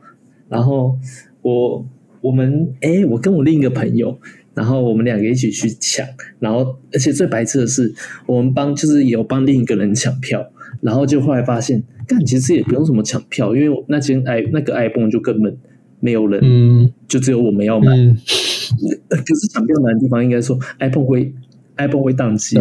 [0.48, 0.98] 然后
[1.42, 1.87] 我
[2.20, 4.18] 我们哎，我跟我另一个朋友，
[4.54, 6.06] 然后我们两个一起去抢，
[6.40, 7.94] 然后而且最白痴的是，
[8.26, 15.56] 我们帮就是有帮另一个人抢票，然后就后来发现，干其实也不用什么抢票，因为那间 i 那个 iPhone 就根本
[16.00, 17.87] 没有人，嗯，就只有我们要买。
[19.08, 21.32] 可是抢票难的地方，应该说 iPhone 会
[21.76, 22.58] iPhone 会宕机，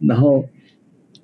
[0.00, 0.44] 然后。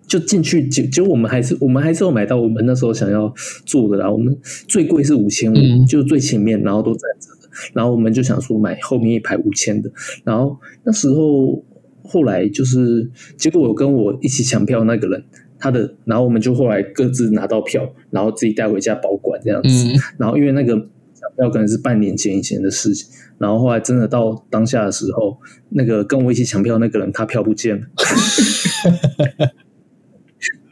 [0.09, 3.33] 就进去，就就我们还是我们还是有买到我们那时候想要
[3.67, 4.11] 做的啦。
[4.11, 4.35] 我们
[4.67, 7.49] 最贵是五千五，就最前面，然后都站着的。
[7.75, 9.91] 然后我们就想说买后面一排五千的。
[10.25, 11.63] 然后那时候
[12.03, 15.23] 后来就是，结果我跟我一起抢票那个人，
[15.59, 19.69] 他的，然后我们就后来各自拿到票，然后自己带回家保管这样子。
[20.17, 25.37] 然后因为那个抢票可能是半年前以前的事情，然后后来真的到当下的时候，
[25.69, 27.87] 那个跟我一起抢票那个人他票不见了。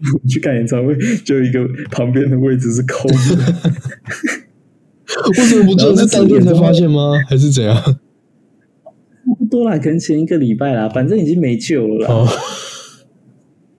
[0.28, 3.54] 去看演唱会，就一个旁边的位置是空的。
[5.38, 5.96] 为什么不做？
[5.96, 7.12] 是当天才发现吗？
[7.28, 7.74] 还是怎样？
[7.74, 12.26] 差不多啦，可能前一个礼拜啦，反正已经没救了。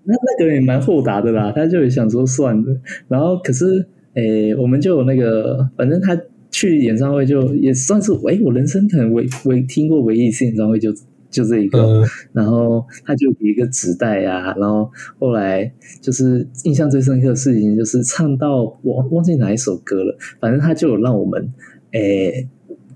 [0.04, 2.82] 那那个人也蛮豁达的啦，他就想说算了。
[3.10, 6.18] 然后可是，诶，我们就有那个，反正他
[6.50, 12.04] 去演唱会就也算是，诶，我人生可能唯唯听过唯一一次演唱会就就这一个。
[12.34, 21.54] 然后他就给一个纸袋啊，然后后来就是印象最深刻的事情就是唱到我忘记哪一首歌了，反正他就有让我们
[21.92, 22.48] 诶。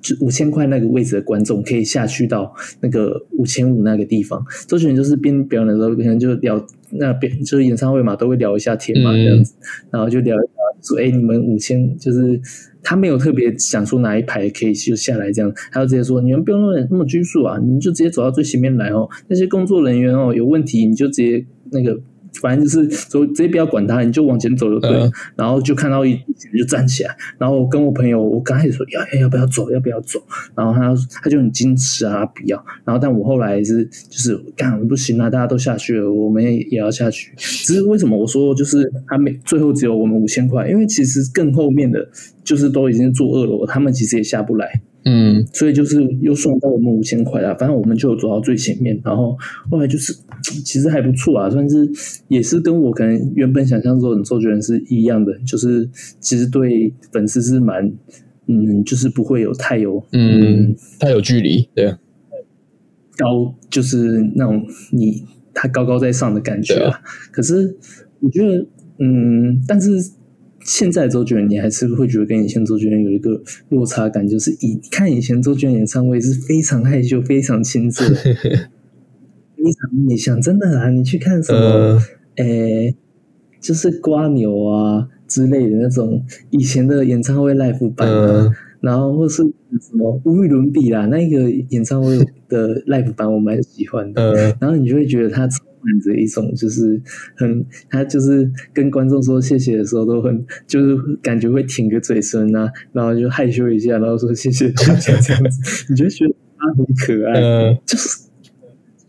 [0.03, 4.43] 就五千块那个位置的观众可以下去到那个五千五那个地方。
[4.67, 9.53] 周杰伦就是边表演的时候，可能就聊那边就是演唱会嘛，都会聊一下天嘛这样子，
[9.91, 10.47] 然后就聊一聊
[10.81, 12.41] 说：“哎，你们五千就是
[12.83, 19.09] 他没有特别想说哪一排可以就下来这样，他就直接说你们不用那么那么拘束啊，你们就直接走到最前面来哦。
[19.27, 21.99] 那些工作人员哦有问题你就直接那个。”
[22.39, 25.09] 反正就是走，直接不要管他，你就往前走就对了。
[25.35, 26.15] 然后就看到一
[26.57, 30.21] 就站起来，然后跟我朋友，我刚开始说要要不要走，要不要走。
[30.55, 32.63] 然后他他就很矜持啊，不要。
[32.85, 37.33] 然后但我后来是就是干不行啊，大家都下去了，我们也也要下去。
[37.37, 42.07] 只是为什么我说就是他没最后只有我们五千块，因为其实更后面的
[42.43, 44.81] 就是都已经坐二楼，他们其实也下不来。
[45.03, 49.35] 嗯，所以就是又送到我们五千块啊，反正我们就走到最前面，然后
[49.69, 50.13] 后来就是
[50.63, 51.89] 其实还不错啊，算是
[52.27, 57.91] 也是跟我可能原本想象中的周杰伦是一样的，就是其实对粉丝是蛮
[58.45, 61.95] 嗯，就是不会有太有嗯太有距离，对，
[63.17, 67.01] 高就是那种你他高高在上的感觉啊。
[67.31, 67.75] 可是
[68.19, 68.67] 我觉得
[68.99, 69.89] 嗯，但是。
[70.63, 80.89] 现在周杰伦，你还是会觉得跟以前周杰伦有一个落差感，就是以看以前周杰伦演唱会是非常害羞、非常亲切、非常内向，真的啊！
[80.89, 81.99] 你去看什么，
[82.35, 82.95] 诶，
[83.59, 88.49] 就是瓜牛啊之类的那种以前的演唱会 live 版啊，
[88.81, 89.43] 然后或是
[89.79, 95.49] 什么无与伦比啦，那个演唱会的 live 版我蛮喜欢的，然后你就会觉得他。
[95.83, 97.01] 满着一种就是
[97.35, 108.19] 很，他就是跟观众说谢谢的时候都很，就是感觉会挺个嘴唇啊，然后就害羞一下，然后说谢谢 大家这样子，你就觉得他很可爱，就是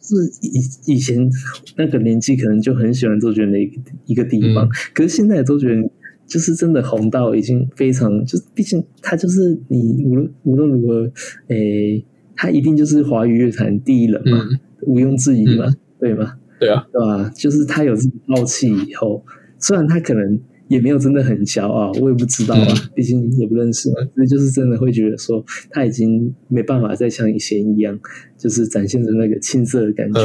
[0.01, 1.31] 是以以前
[1.77, 5.89] 那个年纪可能就很喜欢周杰伦的一个一个地方，可是现在周杰伦
[6.27, 11.13] 就是真的红到已经非常，就是毕竟他就是你无论无论如何，
[11.49, 12.05] 诶，
[12.35, 14.49] 他一定就是华语乐坛第一人嘛，
[14.87, 15.67] 毋庸置疑嘛，
[16.01, 16.35] 对吗？
[16.63, 17.29] 对啊，对吧？
[17.35, 19.25] 就是他有这个傲气以后，
[19.59, 23.97] 虽然他可能也没有真的很骄傲，我也不知道啊，毕竟也不认识嘛。
[24.15, 27.99] 所以就是真的会觉得说，他已经没办法再像以前一样，
[28.39, 30.21] 就是展现着那个青涩的感觉。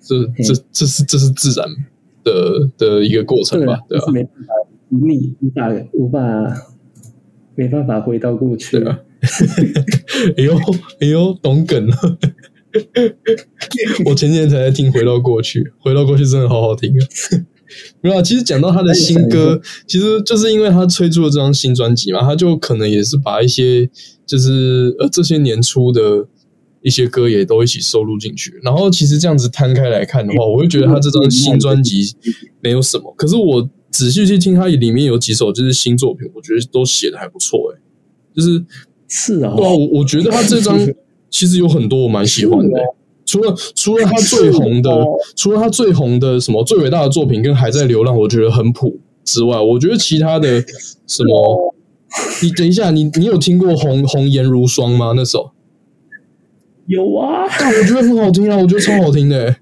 [0.00, 1.68] 这这这是这是自然
[2.22, 3.80] 的的一个过程吧？
[3.88, 4.12] 对吧？
[4.12, 4.54] 没办法，
[4.90, 6.20] 无力无法无法
[7.56, 9.00] 没办法回到过去啊！
[10.38, 10.56] 哎呦
[11.00, 11.96] 哎呦，懂梗了。
[14.06, 17.02] 我前几天才在听《回到过去》，《回到过去》真的好好听啊！
[18.00, 23.88] 没有，其实讲到他的新歌，其实就是因为他推出了这张新专辑嘛，他就可能也是把一些
[24.26, 26.26] 就是呃这些年出的
[26.80, 28.58] 一些歌也都一起收录进去。
[28.62, 32.16] 然后其实这样子摊开来看的话，我会觉得他这张新专辑
[32.62, 37.74] 没有什么，可是我仔细去听，他里面有几首就是新作品，我觉得都写的还不错。
[37.74, 37.80] 哎，
[38.34, 38.64] 就是
[39.08, 40.74] 是啊，我我觉得他这张。
[41.30, 42.80] 其实有很多我蛮喜欢的，
[43.24, 44.90] 除了除了他最红的，
[45.36, 50.64] 除了他最红的什么最伟大的作品跟还在流浪，我觉得很普之外，我觉得其他的
[51.06, 51.74] 什么，
[52.42, 55.12] 你等一下，你你有听过《红红颜如霜》吗？
[55.14, 55.50] 那首？
[56.86, 59.56] 有啊，但我觉得很好听啊，我觉得超好听的，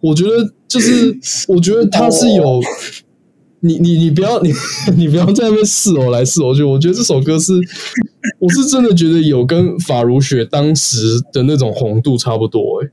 [0.00, 1.16] 我觉得就是
[1.48, 2.60] 我觉得他是有。
[3.60, 4.52] 你你你不要你
[4.96, 7.52] 你不要在那边试我来试我去，我觉得这首歌是，
[8.38, 10.98] 我是真的觉得有跟法如雪当时
[11.32, 12.88] 的那种红度差不多哎，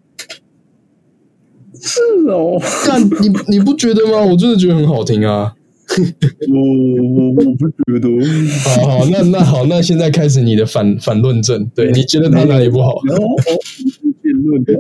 [1.80, 1.99] 是
[2.30, 4.21] 哦，但你你不觉得吗？
[4.21, 5.54] 我真的觉得很好听啊，
[6.49, 8.10] 我我我不觉得，
[8.75, 12.95] 好好那那好，那现在开始你的反反论证，对你觉得他哪里不好？
[14.45, 14.73] 论的，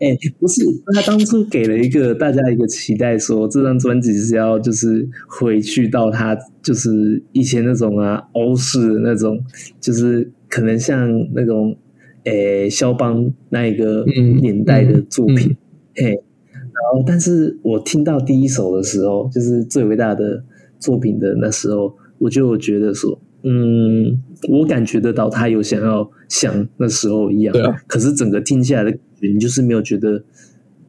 [0.00, 0.62] 哎，不是，
[0.94, 9.40] 他当初给了一个大家一个期待，说这张专辑是要就是回去到他就是以前那种啊欧式的那种，
[9.80, 11.76] 就是可能像那种
[12.24, 14.04] 诶肖邦那一个
[14.40, 15.56] 年代的作品，
[15.94, 20.44] 嘿，然后但是我听到第一首的时候，就是最伟大的
[20.78, 23.18] 作品的那时候，我就觉得说。
[23.48, 27.76] 嗯，我感觉得到他有想要像那时候一样，对啊。
[27.86, 30.24] 可是整个听下来的感觉，你就是没有觉得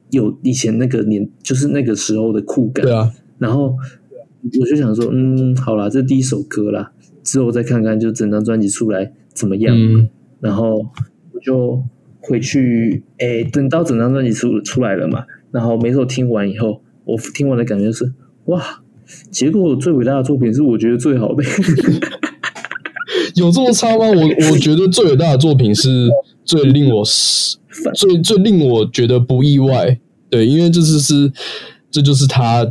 [0.09, 3.13] 有以前那个年，就是那个时候的酷感，对啊。
[3.37, 3.75] 然后
[4.59, 6.91] 我就想说，嗯，好啦，这第一首歌啦，
[7.23, 9.77] 之后再看看，就整张专辑出来怎么样。
[10.39, 10.77] 然后
[11.33, 11.83] 我就
[12.21, 18.13] 回去，哎，等到整张专辑出出来了嘛，然后每首听完以后，我听完的感觉是
[18.45, 18.81] 哇，
[19.29, 21.43] 结果最伟大的作品是我觉得最好的。
[23.45, 24.05] 有这么差吗？
[24.07, 26.09] 我我觉得最伟大的作品是
[26.43, 27.03] 最令我
[27.93, 31.31] 最最令我觉得不意外，对，因为这是是
[31.91, 32.65] 这就是他，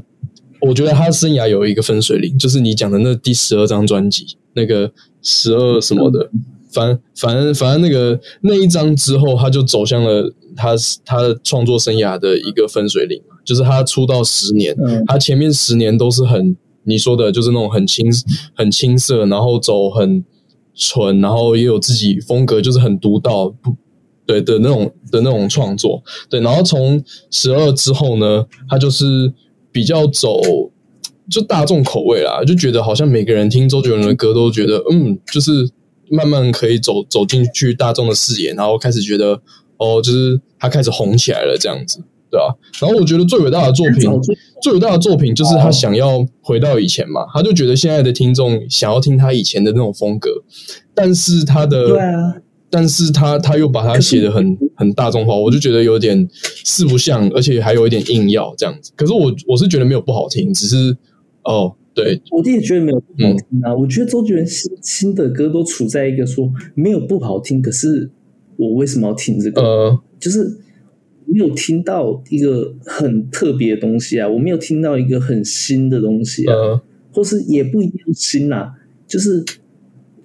[0.60, 4.90] 我觉得他生涯有一个分水岭，就是你讲的那第十二张专辑，那个
[5.22, 6.30] 十二什么的，
[6.72, 14.74] 反反正反正那个那一张之后，他就走向了他他的创作生涯的一个分水岭就是他出道十年，
[15.06, 18.06] 他前面十年都是很你说的，就是那种很青
[18.54, 20.24] 很青涩，然后走很。
[20.76, 23.74] 纯，然后也有自己风格，就是很独到，不
[24.26, 26.02] 对的那种的那种创作。
[26.28, 29.32] 对，然后从十二之后呢，他就是
[29.72, 30.40] 比较走
[31.30, 35.68] 就大众口味啦，就觉得好像每个人听周杰伦的歌都觉得，嗯，就是
[36.10, 39.40] 慢慢可以走走进去大众的视野，然后开始觉得，
[39.78, 42.00] 哦，就是他开始红起来了这样子。
[42.28, 42.50] 对啊，
[42.80, 44.10] 然后我觉得最伟大的作品，
[44.60, 50.28] 最伟大的作品就是他想要回到以前嘛，他就觉得现在的听众想要听他以前的那种风格，
[50.92, 52.34] 但是他的，对啊，
[52.68, 56.28] 但是他他又把它写的很很大众化，我就觉得有点
[56.64, 58.90] 四不像，而且还有一点硬要这样子。
[58.96, 60.96] 可是我我是觉得没有不好听，只是
[61.44, 63.72] 哦，对，我也觉得没有不好听啊。
[63.72, 68.10] 我觉得周杰伦新新的歌都处在一个说没有不好听，可是
[68.56, 69.62] 我为什么要听这个？
[69.62, 70.58] 呃，就是。
[71.26, 76.80] 没有听到一个很特别的东西啊，我没有听到一个很新的东西啊，
[77.12, 78.74] 或是也不一定新啊，
[79.06, 79.44] 就是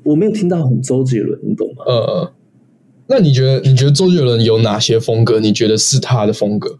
[0.03, 1.83] 我没有听到很周杰伦，你懂吗？
[1.85, 2.33] 呃，
[3.07, 5.39] 那你觉得你觉得周杰伦有哪些风格？
[5.39, 6.79] 你觉得是他的风格？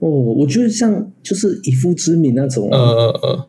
[0.00, 3.48] 哦，我觉得像就是以父之名那种，呃呃呃。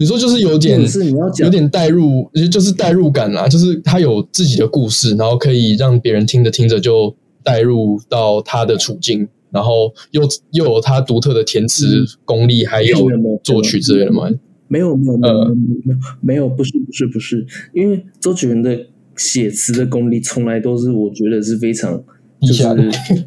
[0.00, 10.22] 你说就是有点，是你要讲有点代入，就是代入感啦，就是他有自己的故事，然后可以让别人听着听着就代入到他的处境，然后又
[10.52, 12.96] 又有他独特的填词功力，还有
[13.44, 14.30] 作曲之类的吗？
[14.68, 18.86] 没有没有没有没有没有不是不是不是，因为周杰伦的
[19.18, 22.02] 写词的功力从来都是我觉得是非常
[22.40, 22.66] 就是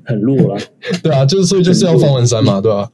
[0.03, 0.59] 很弱了，
[1.03, 2.89] 对啊，就是所以就是要方文山嘛，对吧？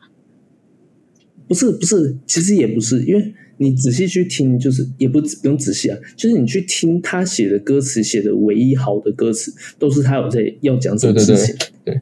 [1.47, 3.33] 不是不是，其实也不是，因为。
[3.61, 11.55] 你仔细去听，就是也不不用仔细啊，就是你去听他写的歌词，写的唯一好的歌词，都是他有在要讲什么事情。
[11.83, 12.01] 对，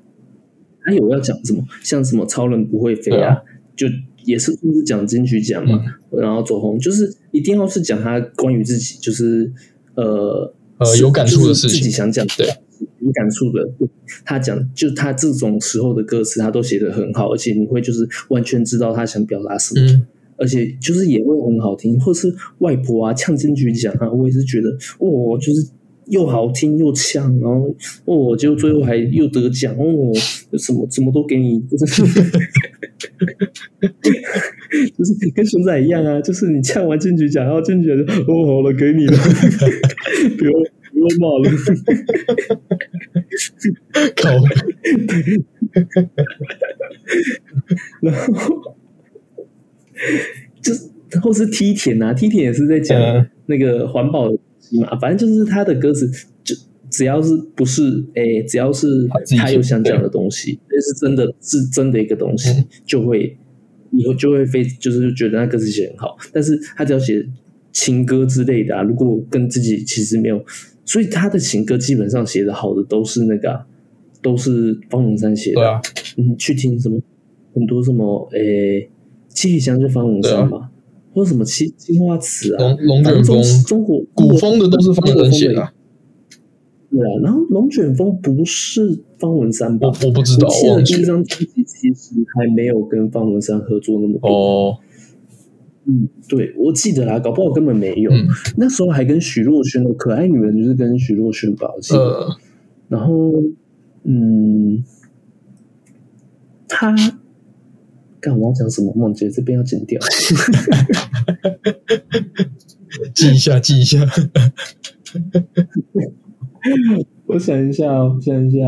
[0.83, 3.37] 他有要讲什么，像什么超人不会飞啊，
[3.75, 3.87] 就
[4.23, 9.51] 也是就是讲金曲奖嘛，然后走红，就是一定要是讲他关于自己，就是
[9.95, 12.47] 呃呃有感触的事情，自己想讲对。
[12.99, 13.67] 有感触的，
[14.23, 20.07] 他讲就他这种时候的歌词，他都写的很好，而且你会就是完全知道他想表达什么。
[20.38, 24.69] 而且就是也会很好听，或是外婆啊唱金曲奖啊，我也是觉得
[24.99, 25.67] 哦，就是
[26.07, 27.75] 又好听又呛，然后
[28.05, 30.13] 哦，结果最后还又得奖哦，
[30.57, 32.03] 什么什么都给你，就是
[34.95, 39.17] 就是跟熊仔一样啊，就是你唱完金曲奖，然后金曲奖哦好了给你了，
[40.38, 40.51] 不要
[40.91, 41.49] 不要骂了，
[44.15, 44.29] 靠，
[48.01, 48.75] 然后。
[50.61, 50.81] 就是
[51.21, 52.99] 或是梯田啊，梯田也是在讲
[53.45, 54.37] 那个环保的
[54.81, 54.97] 嘛。
[54.99, 56.09] 反正就是他的歌词，
[56.43, 56.55] 就
[56.89, 58.87] 只要是不是诶，只要是
[59.37, 63.37] 他有想讲的东西，那是真的是真的一个东西，就会
[63.91, 66.17] 以后就会非就是觉得那歌词写很好。
[66.33, 67.25] 但是他只要写
[67.71, 70.43] 情歌之类的啊，如果跟自己其实没有，
[70.83, 73.65] 所以他的情歌基本上写的好的都是那个
[74.21, 75.61] 都是方文山写的。
[76.17, 76.99] 你去听什么
[77.53, 78.89] 很多什么诶。
[79.38, 80.71] 七里香就方文山嘛，
[81.13, 85.69] 或者什么青青花瓷啊，龙龙卷风，中国古风的都是方文山写的。
[86.89, 89.89] 对啊，然后龙卷风不是方文山吧？
[89.89, 94.27] 我我不知道，我记得第一张专辑其实还没有跟方文山合作那么多。
[94.27, 94.77] 哦，
[95.85, 98.09] 嗯，对，我记得啦，搞不好根本没有。
[98.55, 102.27] 那时候还跟许若瑄的《可爱女人》就是跟许若瑄吧，我记得。
[102.89, 103.33] 然后，
[104.03, 104.83] 嗯，
[106.67, 106.95] 他。
[108.28, 108.93] 干我要讲什么？
[108.93, 109.97] 梦姐这边要剪掉，
[113.15, 113.99] 记一下，记一下。
[117.28, 118.59] 我想一下，我想一下。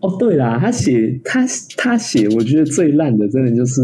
[0.00, 1.44] 哦，对啦，他写他
[1.76, 3.82] 他写，我觉得最烂的，真的就是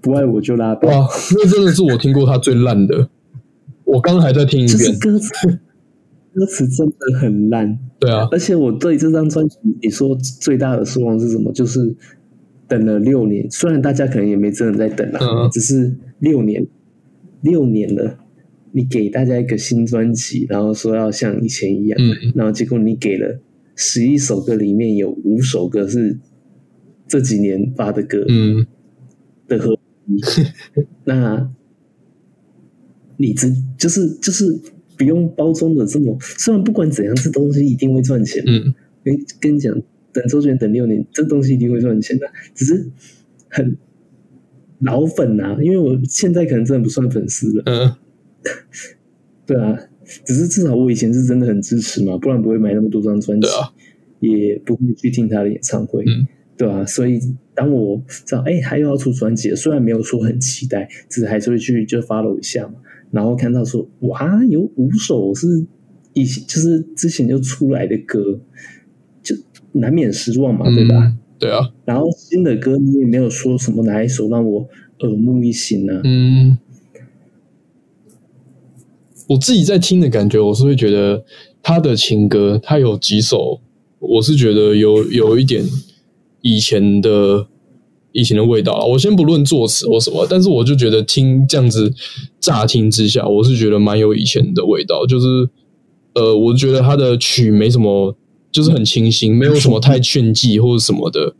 [0.00, 0.88] 不爱我就拉倒。
[0.88, 3.08] 哇，那真的是我听过他最烂的。
[3.84, 5.32] 我刚还在听一遍，歌词
[6.32, 7.76] 歌词真的很烂。
[7.98, 11.50] 对啊，而且我对这张专辑，你说最大的失望是什么？
[11.52, 11.96] 就是。
[12.76, 16.66] 等了六年，虽然大家可能也没真的在等啊，只是六年，
[17.40, 18.18] 六年了，
[18.72, 21.98] 你给大家一个新专辑，然后说要像以前一样，
[22.34, 23.40] 然后结果你给了
[23.76, 26.18] 十一首歌里面有五首歌是
[27.06, 28.66] 这几年发的歌，嗯。
[29.46, 30.18] 的合一，
[31.04, 31.50] 那
[33.18, 34.58] 你只就是就是
[34.96, 38.42] 不用包装的这么，虽然不管怎样，这东西一定会赚钱。
[38.46, 39.76] 嗯，跟跟你讲，
[40.14, 42.86] 等周杰伦等六年，这东西一定会赚钱的，只是
[43.48, 43.76] 很
[44.78, 47.62] 老粉啊，因为我现在可能真的不算粉丝了。
[47.66, 47.92] 嗯，
[49.44, 49.78] 对啊，
[50.24, 53.74] 只是至少我以前是真的很支持嘛，不然不会买那么多张专辑，啊，
[54.20, 56.04] 也不会去听他的演唱会。
[56.06, 57.18] 嗯对啊，所以
[57.52, 62.74] 当我知道哎，还有要出专辑了，虽然没有说很期待，只是还是会去就 follow 一下嘛。
[63.10, 65.66] 然后看到说哇，有五首是
[66.12, 68.40] 以前就是之前就出来的歌，就
[69.74, 70.96] 难免失望嘛，对吧？
[70.96, 74.66] 嗯对啊，然后新的歌你也没有说什么哪一首让我
[75.00, 76.56] 耳目一新呢、嗯，
[79.28, 81.24] 我自己在听的感觉，我是会觉得
[81.60, 83.60] 他的情歌，他有几首，
[83.98, 85.64] 我是觉得有有一点
[86.40, 87.46] 以前的
[88.12, 88.84] 以前的味道啊。
[88.84, 91.92] 我先不论作词或什么，但是我就觉得听这样子
[92.38, 95.04] 乍听之下，我是觉得蛮有以前的味道。
[95.04, 95.26] 就是
[96.14, 98.16] 呃，我觉得他的曲没什么，
[98.54, 101.34] 就是很清新，没有什么太炫技或者什么的。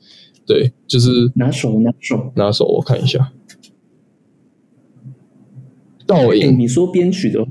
[0.44, 3.32] 对，就是拿手拿手拿手我看一下，
[6.04, 6.58] 倒哎，影。
[6.58, 7.46] 你说编曲的，哦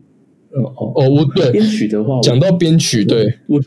[0.76, 3.57] 哦，哦，我对编曲的话，我讲到编曲，对，我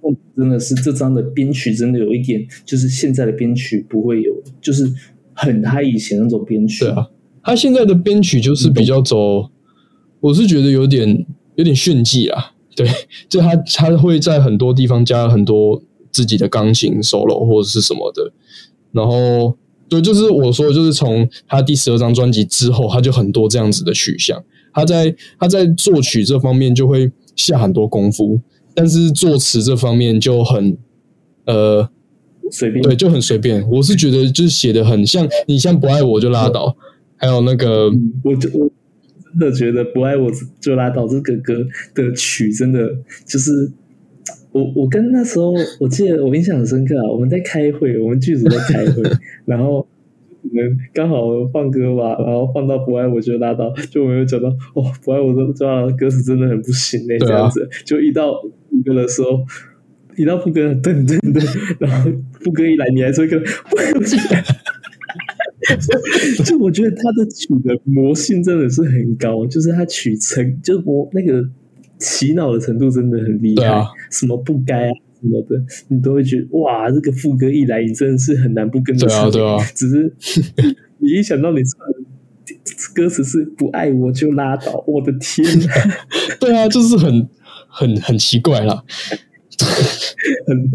[0.00, 4.88] 我真的是这张的编曲真的有一点，就是现在的编曲不会有，就是
[5.34, 6.84] 很他以前那种编曲。
[6.84, 7.10] 对啊，
[7.42, 9.50] 他现在的编曲就是比较走，
[10.20, 12.52] 我是觉得有点有点炫技啊。
[12.76, 12.86] 对，
[13.28, 18.32] 就他他会在很多地方加很多自己的钢琴 solo 或者是什么的，
[18.92, 19.56] 然后
[19.88, 24.44] 对，就是我说的，就是从他第十二张专辑之后，他就很多这样子的取向。
[24.72, 28.40] 他在他在作曲这方面就会下很多功夫，
[28.74, 30.76] 但是作词这方面就很
[31.46, 31.88] 呃
[32.50, 33.66] 随便对，就很随便。
[33.70, 36.76] 我是觉得就是写的很像，你像不爱我就拉倒，
[37.16, 38.68] 还有那个嗯我就我
[39.38, 40.30] 真的觉得不爱我
[40.60, 41.54] 就拉倒这个歌
[41.94, 43.70] 的曲真的就是
[44.52, 49.02] 我我跟那时候我记得我印象很深刻啊，我们在开会，我们剧组在开会，
[49.44, 49.86] 然后。
[50.48, 57.68] 可能刚好放歌吧，然后放到不爱我就拉倒，就我们有讲到哦，不爱我就拉倒，歌词真的很不行嘞、这样子。
[57.84, 59.44] 就一到副歌的时候，
[60.16, 64.54] 一到副歌噔噔噔，然后副歌一来，你还是会跟不爱我就拉倒。
[66.44, 71.42] 就我觉得他的曲的魔性真的是很高，就是他曲成就魔那个
[71.98, 79.30] 洗脑的程度真的很厉害，啊什么不该啊什么的，你都会觉得哇，这个副歌一来，你真的是很难不跟着对啊唱。
[79.30, 80.12] 对啊只是
[80.98, 81.60] 你一想到你
[82.94, 85.66] 歌词是不爱我就拉倒，我的天哪，
[86.38, 87.28] 对啊，就是很
[87.68, 88.82] 很很奇怪啦。
[90.46, 90.70] 很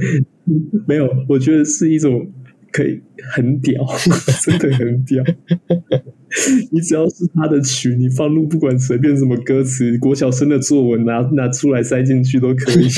[0.88, 2.28] 没有，我觉得是一种
[2.72, 3.02] 可以
[3.34, 3.86] 很屌，
[4.44, 5.24] 真的很屌。
[6.72, 12.88] 你只要是他的曲，你放入不管随便什么歌词，国小生的作文拿拿出来塞进去都可以。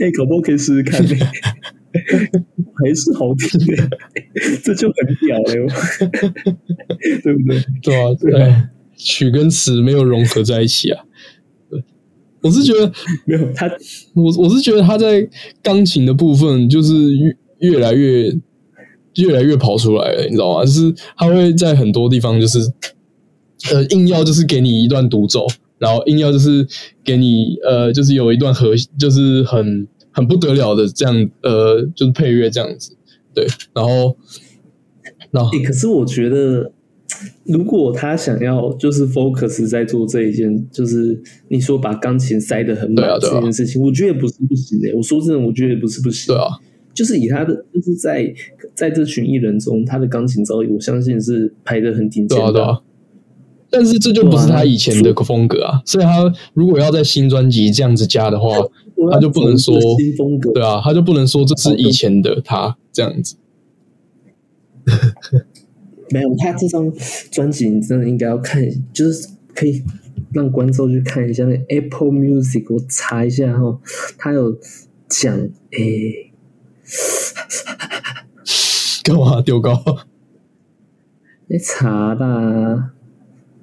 [0.00, 3.90] 哎、搞不好可以试试看、欸，还是好听的、
[4.62, 4.96] 这就很
[5.26, 5.52] 屌了、
[7.22, 7.64] 对不对？
[7.82, 11.04] 对啊，对啊，曲跟词没有融合在一起啊。
[12.44, 12.92] 对，我是觉得，
[13.24, 13.66] 没有他，
[14.14, 15.26] 我我是觉得他在
[15.62, 18.30] 钢琴的部分就是越越来越
[19.16, 20.64] 越来越跑出来了，你知道吗？
[20.64, 22.58] 就是他会在很多地方就是
[23.72, 25.46] 呃硬要就是给你一段独奏，
[25.78, 26.66] 然后硬要就是
[27.02, 32.96] 给你呃就是有一段和就是很很不得了的这样呃就是配乐这样子，
[33.34, 34.16] 对，然后
[35.30, 36.70] 然后欸，可是我觉得，
[37.44, 46.34] 如果他想要就是 focus 在做这一件，就是你说把钢琴塞得很满对啊啊这件事情，我觉得也不是不行的、我说真的，我觉得也不是不行。
[46.34, 46.48] 对啊，
[46.94, 48.32] 就是以他的，就是在
[48.74, 52.44] 在这群艺人中，他的钢琴造诣，我相信是排得很顶尖的。
[52.44, 52.80] 对啊对啊。
[53.70, 58.50] 但是这就不是他以前的风格啊，所以他如果要在新专辑这样子加的话，
[59.10, 60.52] 他就不能说新风格。
[60.52, 63.34] 对啊，他就不能说这是以前的他这样子。
[66.10, 66.92] 没有，他这张
[67.30, 69.82] 专辑你真的应该要看，就是可以
[70.32, 73.80] 让观众去看一下那 Apple Music，我查一下哈，
[74.18, 74.58] 他有
[75.08, 75.36] 讲
[75.70, 76.30] 诶。
[79.02, 79.82] 干嘛丢高？
[81.46, 82.92] 你查啦，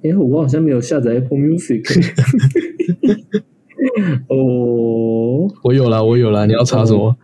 [0.03, 1.83] 因为我好像没有下载 Apple Music。
[4.29, 6.45] 哦，我有啦，我有啦。
[6.45, 7.17] 你要查什么？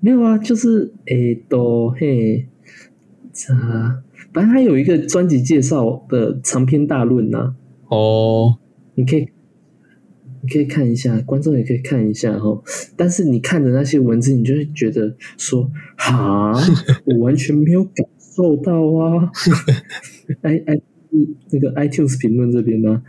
[0.00, 2.46] 没有啊，就是诶都嘿
[3.34, 7.54] 查，反正他有一个专辑介绍的长篇大论呐、
[7.88, 8.58] 哦，
[8.94, 9.28] 你可以，
[10.42, 12.62] 你可以看一下，观众也可以看一下哈。
[12.96, 16.52] 但是你看着那些文字，你就会觉得说：“哈，
[17.04, 19.30] 我完全没有感受到啊。
[20.42, 20.80] ”i i
[21.50, 23.02] 那个 iTunes 评论这边呢，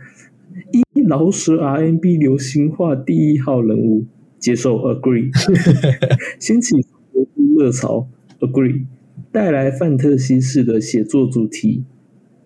[0.94, 4.06] 一老舍 RMB 流行化第一号人物，
[4.38, 5.30] 接受 Agree，
[6.38, 6.76] 掀起
[7.58, 8.08] 热潮
[8.38, 8.84] Agree，
[9.36, 11.84] 带来范特西式的写作主题。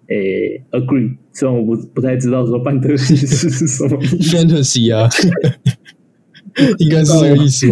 [0.08, 1.18] 诶，agree。
[1.32, 5.08] 虽然我不不太知道说范特西是是什么意思，fantasy 啊，
[6.78, 7.68] 应该是这个意思。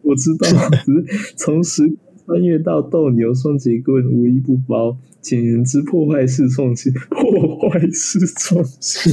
[0.00, 0.48] 我知道，
[0.82, 1.82] 只是从时
[2.24, 4.96] 穿越到斗牛双节棍无一不包。
[5.20, 9.12] 简言之，破坏式创新，破坏式创新。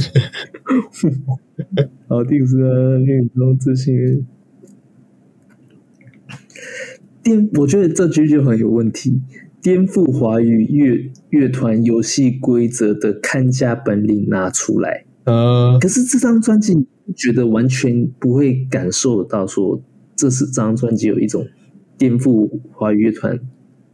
[2.08, 4.26] 好，第五个恋与中自信。
[7.22, 9.20] 颠，我觉得这句就很有问题。
[9.62, 16.74] 颠覆华语乐乐团游戏规则的看家本领拿出来，呃，可是这张专辑
[17.14, 19.80] 觉得完全不会感受到说
[20.16, 21.46] 这是这张专辑有一种
[21.96, 23.38] 颠覆华语乐团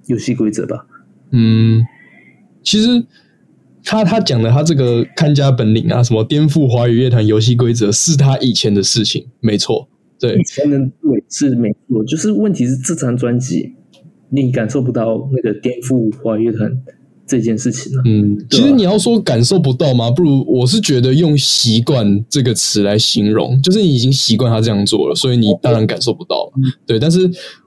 [0.06, 0.86] 游戏规则吧？
[1.32, 1.84] 嗯，
[2.62, 3.04] 其实
[3.84, 9.86] 他他讲的他这个看家本领啊，什么颠覆华语乐团游戏规则是他以前的事情，没错，
[10.18, 13.74] 对，以前的对是没错，就是问题是这张专辑。
[14.30, 16.70] 你感受不到那个颠覆华乐团
[17.26, 18.02] 这件事情呢？
[18.04, 20.10] 嗯，其实你要说感受不到吗？
[20.10, 26.52] 不如我是觉得用“习惯”这个词来形容，就是你已经习惯他这样做了，所以你当然感受不到。
[26.84, 27.20] 对，但是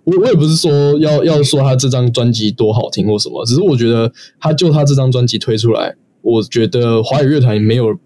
[0.04, 7.98] 我我也不是说要要说他这张专辑多好听或什么，只是我觉得他就他这张专辑推出来，我觉得华语乐团没有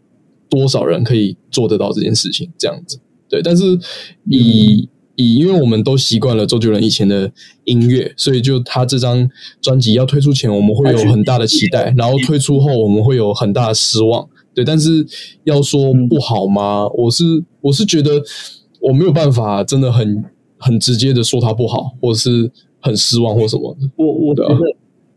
[0.50, 3.00] 多少人可以做得到这件事情，这样子。
[3.30, 3.64] 对，但是
[4.30, 7.32] 以以，因为我们都习惯了周杰伦以前的
[7.64, 9.30] 音乐，所以就他这张
[9.62, 14.28] 专辑要推出前，我们会有很大的期待，然后推出后我们会有很大的失望。
[14.54, 15.06] 对，但是
[15.44, 16.88] 要说不好吗？
[16.90, 17.24] 我是
[17.62, 18.22] 我是觉得
[18.80, 20.24] 我没有办法，真的很
[20.58, 23.90] 很直接的说他不好，或是很失望或什么的。
[23.98, 24.58] 我我觉得，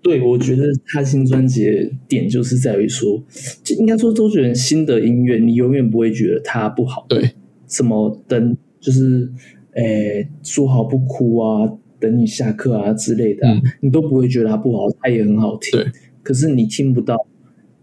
[0.03, 3.23] 对我觉得他新专辑的点就是在于说，
[3.63, 7.07] 就应该说周杰伦新的音乐，你永远不会觉得他不好。
[7.09, 7.33] 对，
[7.69, 9.31] 什么等就是。
[9.75, 13.47] 诶，说好不哭啊，等你下课啊之类的，
[13.81, 15.79] 你都不会觉得它不好，它也很好听。
[15.79, 15.87] 对，
[16.21, 17.15] 可是你听不到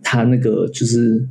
[0.04, 1.26] 他那个，就是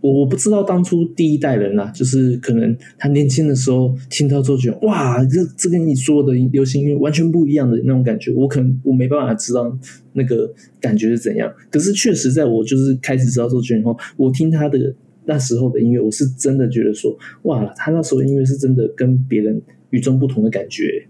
[0.00, 9.76] 我我不知道当初第一代人啊，就是可能他年轻的时候听到之后觉得哇，这这跟你说的流行音乐完全不一样的那种感觉，我可能我没办法知道
[10.12, 10.48] 那个
[10.80, 11.52] 感觉是怎样。
[11.72, 14.94] 可是确实在我就是开始知道周杰伦后，我听他的。
[15.30, 21.06] 那时候的音乐，我是真的觉得说，哇，他那时候音乐是真的跟别人与众不同的感觉，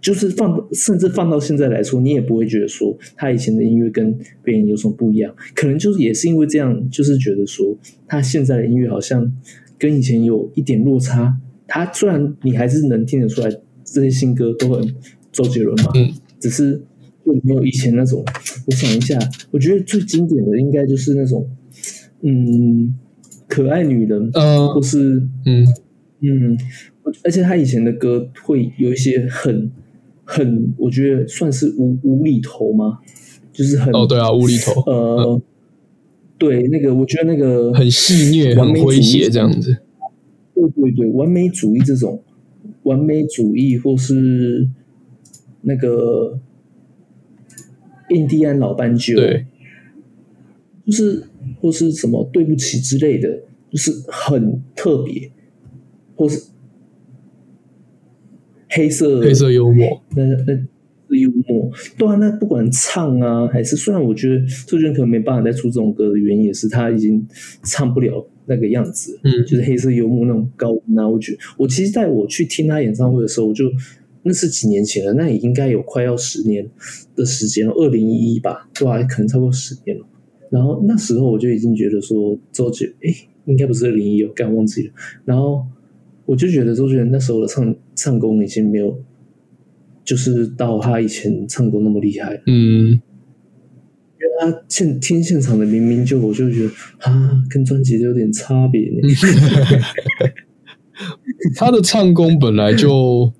[0.00, 5.34] 就是放，甚至放到现在来说，你也不会觉得说他以前的音乐跟别人有什么不一样。
[5.52, 7.76] 可能就是也是因为这样，就是觉得说
[8.06, 9.32] 他现在的音乐好像
[9.76, 11.36] 跟以前有一点落差。
[11.66, 13.50] 他虽然你还是能听得出来，
[13.82, 14.94] 这些新歌都很
[15.32, 16.08] 周杰伦嘛，嗯，
[16.38, 16.80] 只是
[17.26, 18.24] 就没有以前那种。
[18.66, 19.18] 我想一下，
[19.50, 21.48] 我觉得最经典的应该就是那种，
[22.22, 22.94] 嗯。
[23.46, 25.66] 可爱女人，呃，或是嗯
[26.20, 26.58] 嗯，
[27.22, 29.70] 而且他以前的歌会有一些很
[30.24, 32.98] 很，我觉得算是无无厘头吗？
[33.52, 35.40] 就是很哦，对啊，无厘头，呃，
[36.38, 39.76] 对，那个我觉得那个很戏虐、很诙谐这样子。
[40.54, 42.22] 对对对，完美主义这种
[42.84, 44.68] 完美主义，或是
[45.62, 46.40] 那个
[48.08, 49.46] 印第安老斑鸠，对，
[50.86, 51.24] 就是。
[51.60, 53.28] 或是什么对不起之类的，
[53.70, 55.30] 就是很特别，
[56.16, 56.42] 或是
[58.70, 67.24] 黑色黑色幽默，那那幽默，对啊，那不管唱啊还是，虽然我觉得周杰伦可能没办法再出这种歌的原因，也是他已经
[67.62, 71.08] 唱不了那个样子，嗯，就是黑色幽默那种高音啊。
[71.08, 73.70] 我觉得我其实在我去听他演唱会的时候，我就
[74.24, 76.68] 那是几年前了，那也应该有快要十年
[77.14, 79.00] 的时间了，二零一一吧，对吧？
[79.04, 80.04] 可能超过十年了。
[80.54, 83.12] 然后那时候我就已经觉得说周杰，哎，
[83.46, 84.94] 应该不是二零一，哦刚忘记了。
[85.24, 85.66] 然后
[86.26, 88.96] 我就觉得周杰伦那时候的唱唱功已经没有，
[90.04, 92.40] 就是到他以前唱功那么厉害。
[92.46, 98.92] 嗯，因为他现听现场的明明就我就觉得啊，跟专辑有点差别。
[101.56, 103.32] 他的唱功本来就，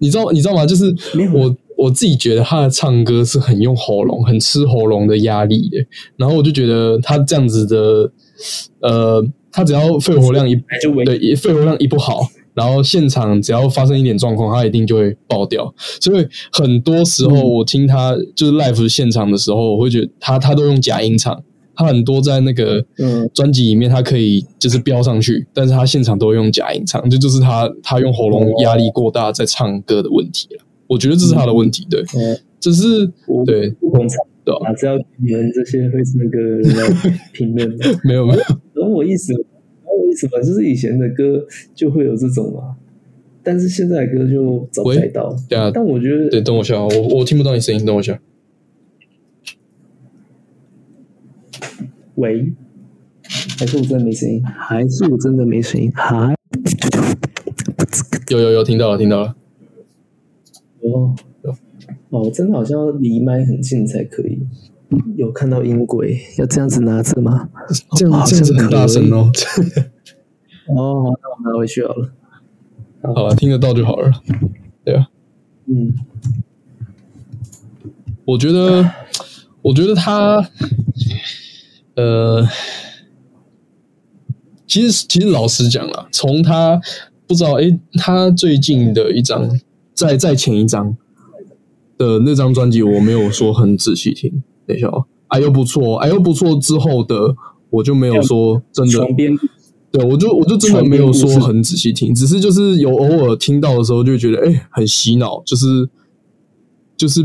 [0.00, 0.66] 你知道你知道吗？
[0.66, 0.94] 就是
[1.32, 1.56] 我。
[1.78, 5.78] 我自己觉得他的唱歌是很用喉咙，很吃喉咙的压力的。
[6.16, 8.12] 然后我就觉得他这样子的，
[8.80, 10.56] 呃，他只要肺活量一
[11.04, 15.72] 对肺活量一不好，然后现场只要发生一点状况，他一定就会爆掉。
[16.00, 21.40] 所以很多时候我听他就是 live 现场的时候，我会觉得他他都用假音唱，
[21.76, 22.84] 他很多在那个
[23.32, 30.64] 专辑里面，他可以就是飙上去，但是他现场都会用假音唱，这就是他他用喉咙压力过大在唱歌的问题了。
[30.88, 32.02] 我觉得这是他的问题，对，
[32.58, 33.06] 只是
[33.46, 36.96] 对不同场对啊，只要你们这些会唱歌的人
[37.32, 37.68] 评论，
[38.04, 38.40] 没有没有，
[38.74, 39.44] 懂我意思，懂
[39.84, 40.40] 我意思吧？
[40.40, 42.76] 就是以前的歌就会有这种嘛。
[43.42, 45.70] 但是现在的歌就找不到，对啊。
[45.72, 48.18] 但我觉得，对，等我一下，我我听不到你声音，等我一下。
[52.16, 52.52] 喂，
[53.58, 54.44] 还是我真的没声音？
[54.44, 55.90] 还是我真的没声音？
[55.94, 56.34] 还
[58.28, 59.34] 有有有听到了，听到了。
[60.82, 61.14] 哦
[62.10, 64.40] 哦，真的好像要离麦很近才可以。
[65.16, 67.48] 有看到音轨，要这样子拿着吗？
[67.96, 69.30] 这样这样子很大声哦。
[70.74, 72.12] 哦，好，那我拿回去好了。
[73.02, 74.10] 好了，听得到就好了，
[74.84, 75.08] 对啊，
[75.66, 75.94] 嗯，
[78.24, 78.90] 我觉得，
[79.62, 80.44] 我觉得他，
[81.94, 82.46] 呃，
[84.66, 86.80] 其实其实老实讲了，从他
[87.26, 89.48] 不知道，哎，他最近的一张，
[89.98, 90.96] 在在前一张
[91.96, 97.34] 的那张专辑，我没有说很仔细听，等一下哦，哎又不错，哎又不错之后的，
[97.70, 99.06] 我就没有说真的。
[99.90, 105.88] 对，我就我就真的没有说很仔细听，只是就是有偶尔听到的时候，就觉得哎，很洗脑，就是
[106.96, 107.22] 就是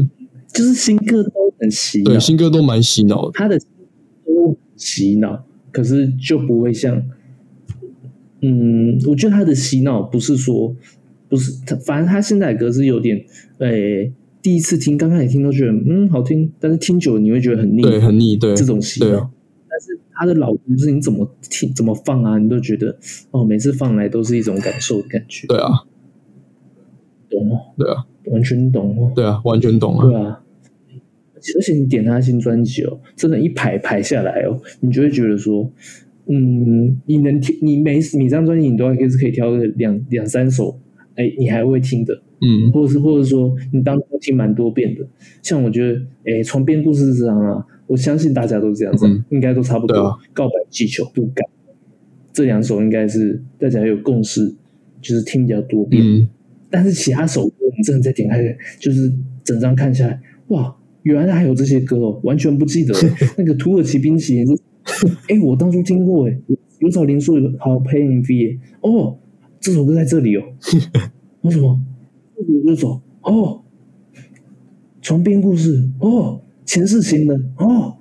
[0.51, 3.59] 就是新歌都很洗脑，对，新歌都蛮洗脑的，他的
[4.26, 7.03] 都洗脑，可是就不会像，
[8.41, 10.74] 嗯，我觉得他的洗脑不是说
[11.34, 13.25] 不是他，反正他现在的歌是有点，
[13.57, 14.07] 哎，
[14.39, 19.03] 第一次听，刚开始听都觉得嗯好听，但是听久了你会觉得很腻，对，很腻，对，这种型。
[19.03, 19.31] 对啊。
[19.67, 22.95] 但是他的老歌是你怎么听怎么放啊，你都觉得
[23.31, 25.47] 哦，每次放来都是一种感受的感觉。
[25.47, 25.71] 对啊，
[27.31, 27.73] 懂哦。
[27.75, 29.11] 对啊，完全懂哦。
[29.15, 30.05] 对啊，完全懂啊。
[30.05, 30.39] 对啊，
[31.55, 35.67] 而且你点他新专辑哦，真的，一排排下来哦，你就会觉得说，
[36.27, 40.79] 嗯，你能听，你每每张专辑你都还可以可以挑个两两三首，
[41.16, 45.05] 哎，你还会听的，嗯，或者是或者说你当初听蛮多遍的，
[45.41, 47.66] 像我觉得，哎，床边故事这张啊。
[47.86, 50.18] 我相信大家都这样子，应该都差不多。
[50.32, 51.45] 告白气球不敢，
[52.32, 54.55] 这两首应该是大家有共识，
[55.01, 56.01] 就是听比较多遍。
[56.72, 58.41] 但是其他首歌，你真的再点开，
[58.80, 62.95] 就是整张看下来，哇，原来还有这些歌哦，完全不记得。
[63.38, 64.57] 那个土耳其冰淇淋，
[65.28, 66.39] 哎，我当初听过，哎，
[66.80, 69.20] 有找林书好 paying V，哦，
[69.64, 70.43] 这首歌在这里哦。
[71.43, 71.80] 为什么？
[72.68, 73.61] 这首哦，
[75.01, 76.41] 床边故事哦。
[76.66, 77.95] 前世情人哦，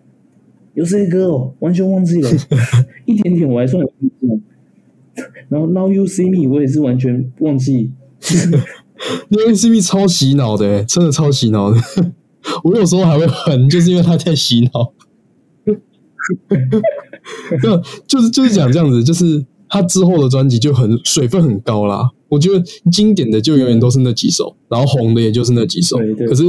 [0.74, 2.30] 有这些歌哦，完全忘记了。
[3.06, 4.40] 一点点我还算有印象，
[5.48, 7.92] 然后 Now You See Me 我也是完全忘记。
[9.30, 11.80] Now You See Me 超洗脑的，真的超洗脑的。
[12.64, 14.92] 我有时候还会哼，就是因为它太洗脑。
[17.62, 22.10] 就就是就是讲这样子，就是他之后的专辑就很水分很高啦。
[22.28, 25.96] 我觉得经典的就永远都是那几首，然后红的也就是那几首。
[26.28, 26.42] 可是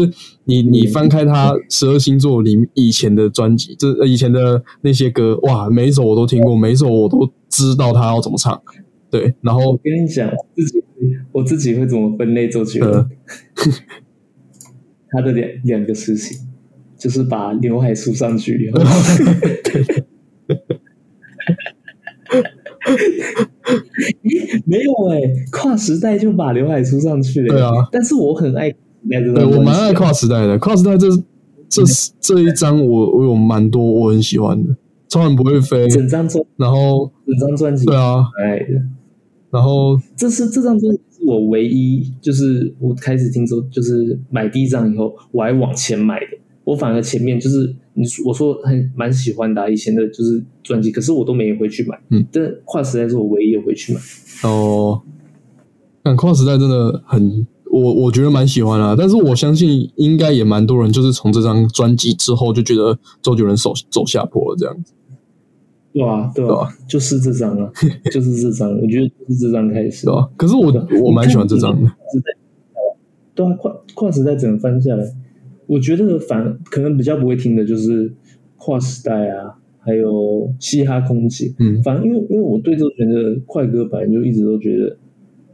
[0.43, 8.61] 你你翻开他十二星座里以前的专辑，这以前的那些歌，哇，每一首我都听过，每一首我都知道他要怎么唱。
[9.09, 10.83] 对，然后我跟你讲，自己
[11.31, 13.09] 我自己会怎么分类周杰伦？
[15.11, 16.37] 他的两两个事情，
[16.97, 18.69] 就是把刘海梳上去。
[24.65, 25.21] 没有哎，
[25.51, 27.47] 跨时代就把刘海梳上去了。
[27.53, 28.69] 对啊，但是我很爱，
[29.09, 30.57] 对我蛮爱跨时代的。
[30.59, 31.07] 跨时代这
[31.69, 31.81] 这
[32.19, 34.75] 这一张，我我有蛮多我很喜欢的，
[35.07, 38.81] 超人不会飞，整张专，然后整张专辑，对啊，爱的。
[39.49, 46.25] 然后这是这张专辑是我唯一，就是我开始听说，就是买第一张以后，我还往前买的。
[46.63, 51.99] 我反而前面就是你我说很蛮喜欢的以前的就是专辑，可是我都没回去买。
[52.09, 53.99] 嗯，但跨时代是我唯一有回去买。
[54.43, 55.01] 哦，
[56.01, 58.95] 但跨时代真的很，我我觉得蛮喜欢啊。
[58.97, 64.93] 但是我相信应该也蛮多人就是从这张专辑之后就觉得周杰伦走走下坡了这样子。
[65.93, 67.71] 对啊，对啊，就是这张啊，
[68.11, 70.07] 就是这张，我觉得就是这张开始。
[70.07, 70.73] 对啊，可是我
[71.03, 71.91] 我蛮喜欢这张的。
[73.35, 75.05] 对啊，跨跨时代整个翻下来。
[75.67, 78.11] 我觉得反可能比较不会听的就是
[78.57, 81.53] 跨时代啊，还有嘻哈空姐。
[81.59, 84.97] 嗯，反正因为因为我对周杰伦的快歌版就一直都觉得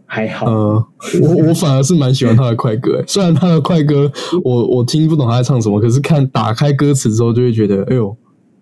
[0.06, 0.46] 还好。
[0.48, 0.84] 嗯，
[1.22, 4.12] 我我反而是蛮喜欢他的快歌，虽然他的快歌
[4.44, 8.16] 我我听不懂他在唱什么，可是看打开歌词之后就会觉得，哎呦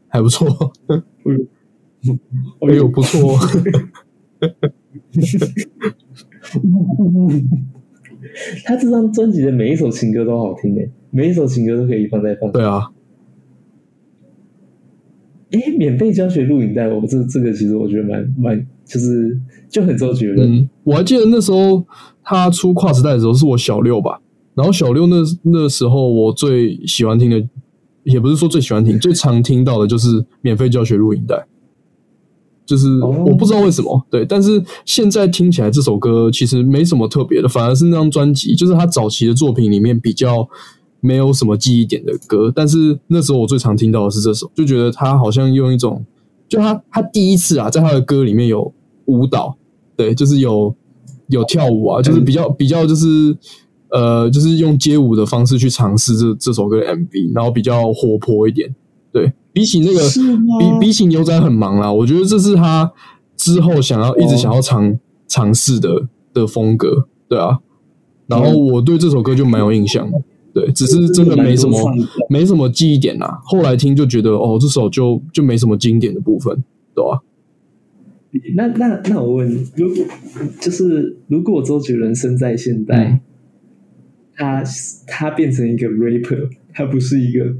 [0.07, 0.47] 还不错，
[2.69, 3.35] 哎呦不错。
[8.65, 12.51] 他这张专辑的每一首情歌都好听诶，每一首情歌都可以放在放。
[12.51, 12.91] 对啊，
[15.51, 19.39] 哎，哎，免费教学录影带，我这这个其实我觉得蛮蛮，就是
[19.69, 20.69] 就很周杰伦。
[20.83, 21.85] 我还记得那时候
[22.23, 24.21] 他出跨时代的时候，是我小六吧。
[24.55, 27.47] 然后小六那那时候，我最喜欢听的，
[28.03, 31.47] 也不是说最喜欢听，最常听到的就是免费教学录影带。
[32.65, 40.49] 就是我不知道为什么，对，但是现在听起来这首歌其实没什么特别的，反而是那张专辑，就是他早期的作品里面比较
[40.99, 42.51] 没有什么记忆点的歌。
[42.53, 46.05] 但是那时候我最常听到的是这首，就觉得他好像用一种，
[46.47, 48.73] 就他他第一次啊，在他的歌里面有
[49.05, 49.57] 舞蹈，
[49.95, 50.75] 对，就是有
[51.27, 53.37] 有跳舞啊，就是比较比较就是。
[53.89, 58.75] 呃，就是用街舞的方式去尝试这这首歌的 MV，然后比较活泼一点。
[59.13, 60.01] 对比起那个，
[60.59, 62.91] 比比起牛仔很忙啦，我觉得这是他
[63.37, 67.07] 之后想要一直想要尝尝试的的风格。
[67.29, 67.59] 对啊，
[68.27, 70.05] 然后我对这首歌就蛮有印象。
[70.57, 71.77] 对，只是真的没什么
[72.29, 73.39] 没什么记忆点啦。
[73.43, 76.63] 后来听就觉得，哦，这首就就没什么经典的部分，
[76.95, 77.21] 对吧？
[78.55, 80.03] 那那那我问，如果
[80.59, 83.21] 就是如果周杰伦生在现代？
[84.39, 84.63] 他
[85.07, 87.55] 他变成一个 rapper，他不是一个，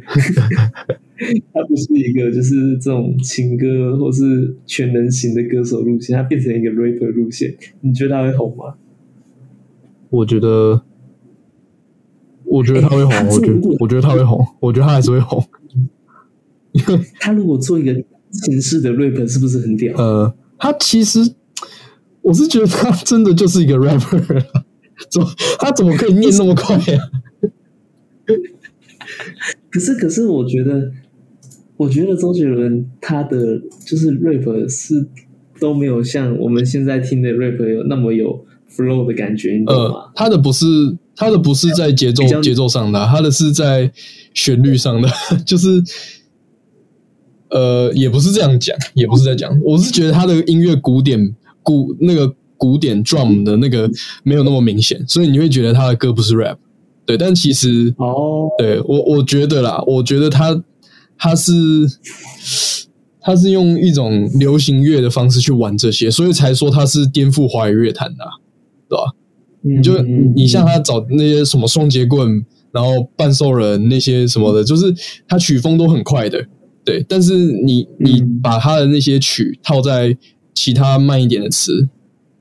[1.51, 8.75] 他不是一个就是这种情歌或是全能型的歌手路线，他变成一个 rapper 路线，你觉得他会红吗？
[10.11, 10.83] 我觉得，
[12.49, 15.43] 我觉得他会红，我觉得我觉得他会红，我觉得他还是会红。
[17.19, 19.95] 他如果做一个前世的 rapper，是不是很屌？
[19.97, 21.19] 呃，他其实
[22.21, 24.43] 我是觉得他真的就是一个 rapper。
[25.09, 25.27] 怎么
[25.59, 26.99] 他怎么可以念那么快 呀？
[29.69, 30.91] 可是可是，我觉得，
[31.77, 35.07] 我觉得周杰伦他的就是 rap 是
[35.59, 40.11] 都没有像我们现在听的 rap 有那么有 flow 的感觉，你懂吗？
[40.15, 40.65] 他的不是
[41.17, 43.91] 他的不是在节奏节奏上的，他的是在
[44.33, 45.09] 旋律上的，
[45.45, 45.83] 就是
[47.49, 52.33] 呃，也不是这样讲，也不是在讲，我是觉得他的音乐古典古那个。
[52.59, 53.87] 古典 drum 的那个
[54.23, 56.57] 没有那么明显，所以你会觉得他的歌不是 rap，
[57.05, 60.63] 对，但其实哦，对我我觉得啦，我觉得他
[61.19, 61.53] 他是
[63.21, 68.25] 他是用一种流行乐的方式去玩这些，所以才说他是颠覆华语乐坛的，
[68.89, 69.13] 对吧？
[69.75, 74.93] 你就你像他找那些什么双节棍，然后半兽人那些什么的，就是
[75.27, 76.45] 他曲风都很快的，
[76.83, 80.17] 对，但是你你把他的那些曲套在
[80.53, 81.89] 其他慢一点的词。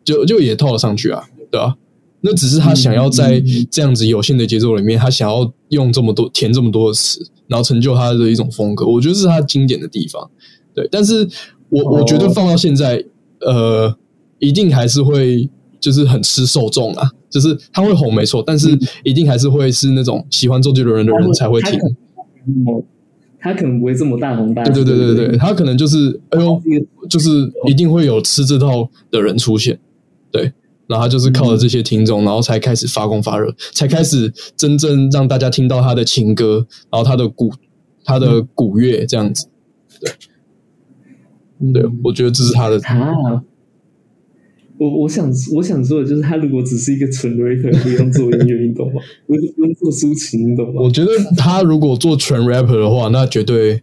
[0.06, 1.20] 就就也套了上去啊，
[1.50, 1.74] 对吧？
[2.20, 8.86] 那只是他想要在这样子有限的节奏里面，他想要用这么多填这么多的词，然后成就他的一种风格。
[8.86, 10.30] 我觉得是他经典的地方，
[10.72, 10.88] 对。
[10.92, 11.28] 但是
[11.70, 13.04] 我我觉得放到现在，
[13.40, 13.96] 呃，
[14.38, 15.50] 一定还是会
[15.86, 21.78] 就是很吃受众啊，就是他会红没错，但是一定还是会是那种喜欢周杰伦的人才会听。
[23.38, 24.72] 他可能不会这么大红大紫。
[24.72, 26.60] 对对对对对，他可能就是哎呦，
[27.08, 29.78] 就是一定会有吃这套的人出现。
[30.32, 30.52] 对，
[30.88, 37.52] 然后他就是靠着这些听众，然后才开始发光发热，才开始真正让大家听到他的情歌，然后他的鼓，
[38.04, 39.46] 他的鼓乐这样子。
[40.00, 42.80] 对，对，我觉得这是他的。
[42.88, 43.40] 啊，
[44.78, 49.00] 我我想我想说的就是，他如果只是一个纯 rapper，不用做音乐，你懂吗？
[49.26, 50.82] 不用做抒情，你懂吗？
[50.82, 53.82] 我觉得他如果做纯 rapper 的话，那绝对，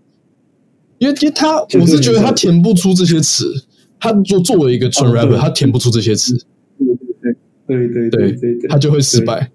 [0.99, 3.65] 因为因为他，我是觉得他填不出这些词。
[3.99, 6.37] 他做作为一个纯 rapper，他填不出这些词，
[7.65, 9.49] 对对对对对对，他就会失败。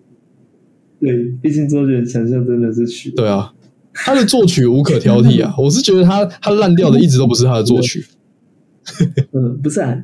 [1.00, 3.10] 对，毕竟周杰伦强项真的是曲。
[3.12, 3.54] 对啊，
[3.94, 5.54] 他的作曲无可挑剔啊！
[5.56, 8.04] 我是觉得他他烂掉的一直都不是他的作曲。
[9.32, 9.96] 嗯，不是啊，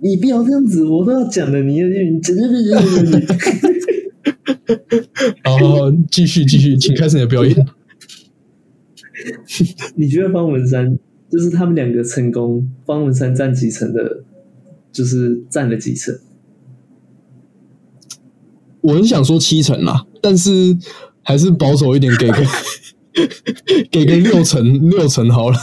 [0.00, 2.74] 你不要这样子，我都要讲的，你你真的是。
[5.44, 5.58] 好，
[6.10, 7.56] 继续继续，请开始你的表演。
[9.96, 10.98] 你觉得方文山？
[11.30, 14.24] 就是他们两个成功，方文山占几成的，
[14.92, 16.18] 就是占了几成。
[18.80, 20.78] 我很想说七成啦，但是
[21.22, 22.36] 还是保守一点，给个
[23.90, 25.56] 给个六成，六成好了。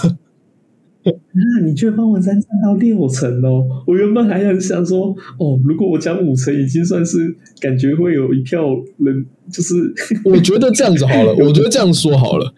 [1.06, 3.66] 那你觉得方文山占到六成哦？
[3.88, 8.64] 我原本还很想说，哦，如果我讲五成，已经算是感觉会有一票
[8.98, 9.74] 人，就是
[10.26, 12.54] 我觉得这样子好了，我觉得这样说好了。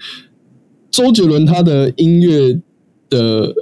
[0.92, 2.60] 周杰伦他的音乐。
[3.10, 3.54] 的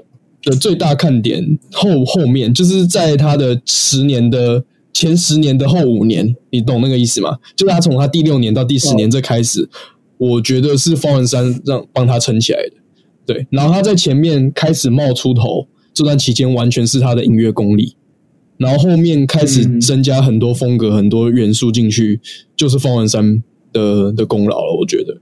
[0.41, 7.37] 的最大看点后后面就是在他的十年的前十年的后五年，你懂那个意思吗？
[7.55, 9.69] 就是他从他第六年到第十年这开始，
[10.17, 12.74] 我觉得是方文山让帮他撑起来的。
[13.25, 17.95] 对，然后他在前面开始冒出头这段期间，完全是他的音乐功力。
[18.57, 22.21] 然后后面开始增加很多风格、很多元素进去，
[22.55, 24.77] 就是方文山的的功劳了。
[24.79, 25.17] 我觉得。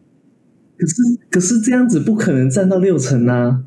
[0.78, 0.93] 可是
[1.32, 3.64] 可是这样子不可能占到六成啊！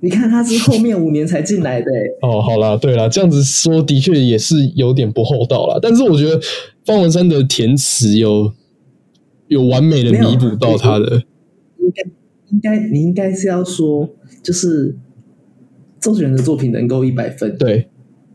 [0.00, 1.86] 你看他是后面五年才进来的。
[2.22, 5.78] 哦，好啦，对啦，这样子说的确也是有点不厚道啦。
[5.80, 6.40] 但是我觉得
[6.84, 8.52] 方文山的填词有
[9.48, 11.22] 有完美的弥补到他的。
[12.54, 14.08] 应该你应该是要说，
[14.42, 14.96] 就是
[16.00, 17.88] 周杰伦的作品能够一百分，对，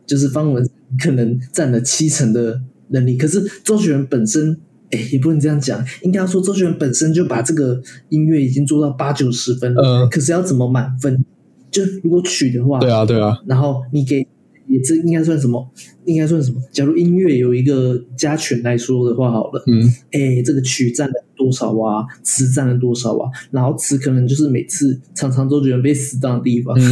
[0.06, 0.70] 就是方文
[1.04, 3.18] 可能占了七成的能力。
[3.18, 4.58] 可是周杰伦本身。
[4.92, 9.84] 哎，也不能这样讲，应该要说周杰伦本身就把这个音乐已经做到八九十分了。
[9.84, 11.24] 嗯，可是要怎么满分？
[11.70, 13.38] 就如果曲的话，对啊，对啊。
[13.46, 14.26] 然后你给，
[14.68, 15.70] 也这应该算什么？
[16.06, 16.60] 应该算什么？
[16.72, 22.06] 假如音乐有一个加权来说的话，好了，嗯，哎，这个曲占了多少啊？
[22.22, 23.32] 词占了多少啊？
[23.50, 26.78] 然后词可能就是每次常常都觉得被死当的地方。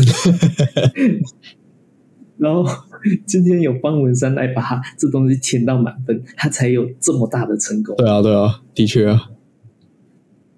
[2.37, 2.65] 然后
[3.25, 7.95] 今天有方文山来把这东西填到满分，他才有这么大的成功。
[7.97, 9.29] 对啊，对啊，的确啊。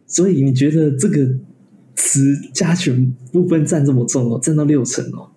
[0.05, 1.35] 所以你觉得这个
[1.95, 5.31] 词加权部分占这么重哦，占到六成哦？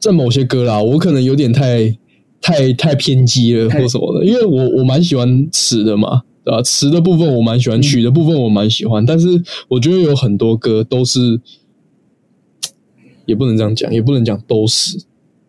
[0.00, 1.96] 在某些歌啦，我可能有点太
[2.40, 6.62] 太太偏激了或什么的，因为我我蛮喜欢词的嘛，对吧？
[6.62, 9.26] 词的部分我蛮喜欢，曲的部分我蛮喜欢，但是
[9.68, 11.42] 我觉得有很多歌都是。
[13.26, 14.96] 也不能这样讲，也不能讲都是，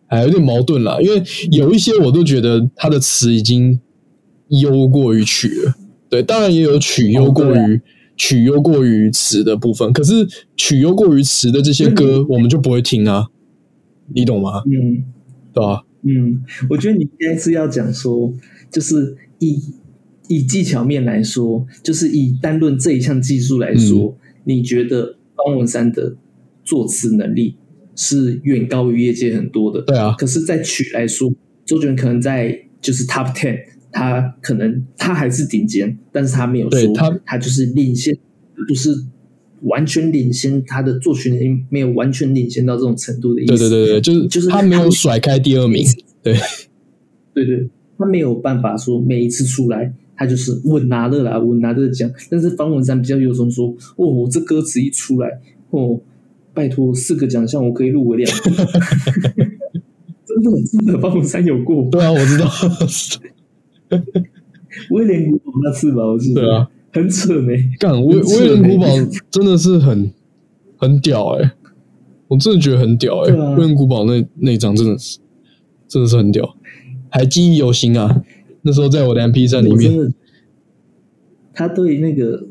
[0.08, 0.98] 哎有点矛盾啦。
[1.00, 1.22] 因为
[1.52, 3.78] 有一些我都觉得他的词已经
[4.48, 5.74] 优过于曲了，
[6.10, 7.80] 对，当然也有曲优过于
[8.16, 9.92] 曲优过于词的部分。
[9.92, 10.26] 可是
[10.56, 13.28] 曲优过于词的这些歌，我们就不会听啊，
[14.12, 14.64] 你懂吗？
[14.66, 15.04] 嗯，
[15.52, 15.84] 对吧？
[16.02, 18.34] 嗯，我觉得你应该是要讲说，
[18.72, 19.62] 就是以
[20.28, 26.14] 以技巧面来说，就是以单论这一项技术来说，你觉得方文山的
[26.64, 27.56] 作词能力？
[28.00, 30.14] 是远高于业界很多的，对啊。
[30.16, 31.28] 可是，在曲来说，
[31.64, 33.58] 周杰伦可能在就是 top ten，
[33.90, 38.16] 他可能他还是顶尖，但是他没有说他他就是领先，
[38.68, 38.94] 不是
[39.62, 43.58] 完全领先，他的作曲能力没有完全领先到这种程度的意思。
[43.58, 45.84] 对对对对，就是就是他没有甩开第二名，
[46.22, 46.36] 对
[47.34, 47.68] 对对，
[47.98, 52.10] 他没有办法说每一次出来他就是稳拿的啦，稳拿的奖。
[52.28, 55.40] 但是方文山比较有种说，哦，我这歌词一出来，
[55.70, 55.98] 哦。
[56.54, 61.88] 拜托，四个奖项我可以入围两个，真的真的，方文山有过。
[61.88, 62.50] 对啊，我知道。
[64.90, 66.40] 威廉古堡那次吧，我记得。
[66.40, 67.52] 对啊，很扯呢。
[67.78, 68.88] 干威威廉古堡
[69.30, 70.10] 真的是很
[70.76, 71.52] 很屌哎，
[72.26, 73.32] 我真的觉得很屌哎。
[73.54, 75.20] 威廉古堡那那张真的是
[75.86, 76.56] 真的是很屌，
[77.08, 78.24] 还记忆犹新啊。
[78.68, 80.14] 那时候在我的 M P 三里面，
[81.54, 82.46] 他对那个。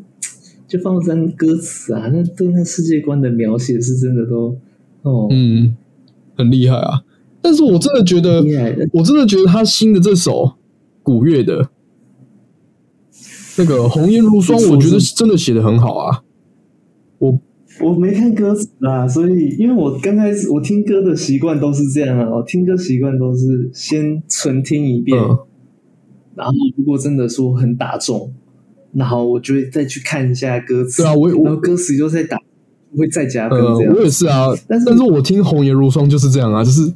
[0.67, 4.53] 就放山歌词啊，那对那世界观的描写是真的都
[5.03, 5.77] 哦，嗯，
[6.35, 7.05] 很厉害啊。
[7.41, 8.43] 但是我真的觉得，
[8.91, 10.55] 我真的觉得他新的这首
[11.01, 11.69] 古乐的
[13.57, 16.21] 那个《红颜如霜》，我觉得真的写的很好啊。
[17.19, 17.39] 我
[17.79, 25.17] 我没看歌词啊，所以因为我刚开始我听歌的习惯都是这样啊，我听歌习惯都是先纯听一遍，
[26.37, 28.33] 然后如果真的说很打中。
[28.93, 32.37] 然后我就会再去看一下歌词，对啊，我然后歌词就在打，
[32.97, 33.93] 会再加分这样。
[33.93, 36.91] 我也是啊，但是但是我听《红颜如霜》就是这样啊，就是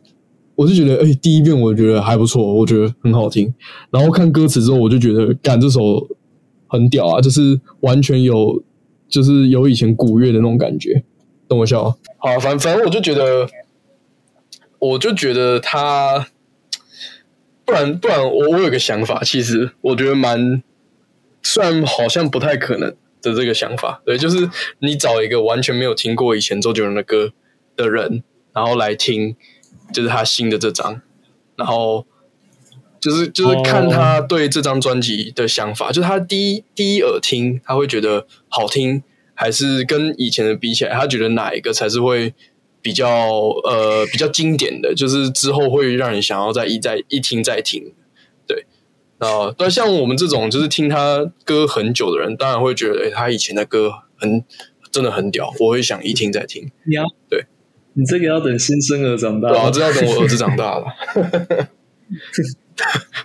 [0.56, 3.54] 我就觉得，哎，第一遍我觉得还不错，我觉得很好听。
[3.92, 6.08] 然后看歌词之后，我就觉得，干这首
[6.66, 8.64] 很屌啊，就是完全有，
[9.08, 11.04] 就是有以前古乐的那种感觉。
[11.48, 11.84] 等我笑，
[12.18, 13.48] 好，反反正我就觉得，
[14.80, 16.26] 我就觉得他，
[17.72, 20.62] 不然不然，我我有个想法，其实我觉得蛮。
[21.44, 22.88] 虽然好像不太可能
[23.20, 24.48] 的这个想法，对，就是
[24.78, 27.34] 你找一个完全没有听过以前周杰伦的歌
[27.76, 29.36] 的人，然后来听，
[29.92, 31.02] 就是他新的这张，
[31.56, 32.06] 然后
[33.00, 39.02] 就是就是看他对这张专辑的想法，就是他第一第一耳听他会觉得好听，
[39.34, 42.36] 还是跟以前的比起来，他觉得哪一个才是会
[42.82, 43.08] 比较
[43.64, 47.94] 呃比较经典的，就是之后会让你想要再一再一听再听。
[48.48, 48.66] 对
[49.20, 54.44] 啊，但像我们这种就是听他歌很久的人，当然会觉得，哎，他以前的歌很
[54.92, 56.72] 真的很屌，我会想一听再听。
[56.86, 57.46] 你要对，
[57.94, 60.86] 你这个要等新生儿长大，对啊，这要等我儿子长大了。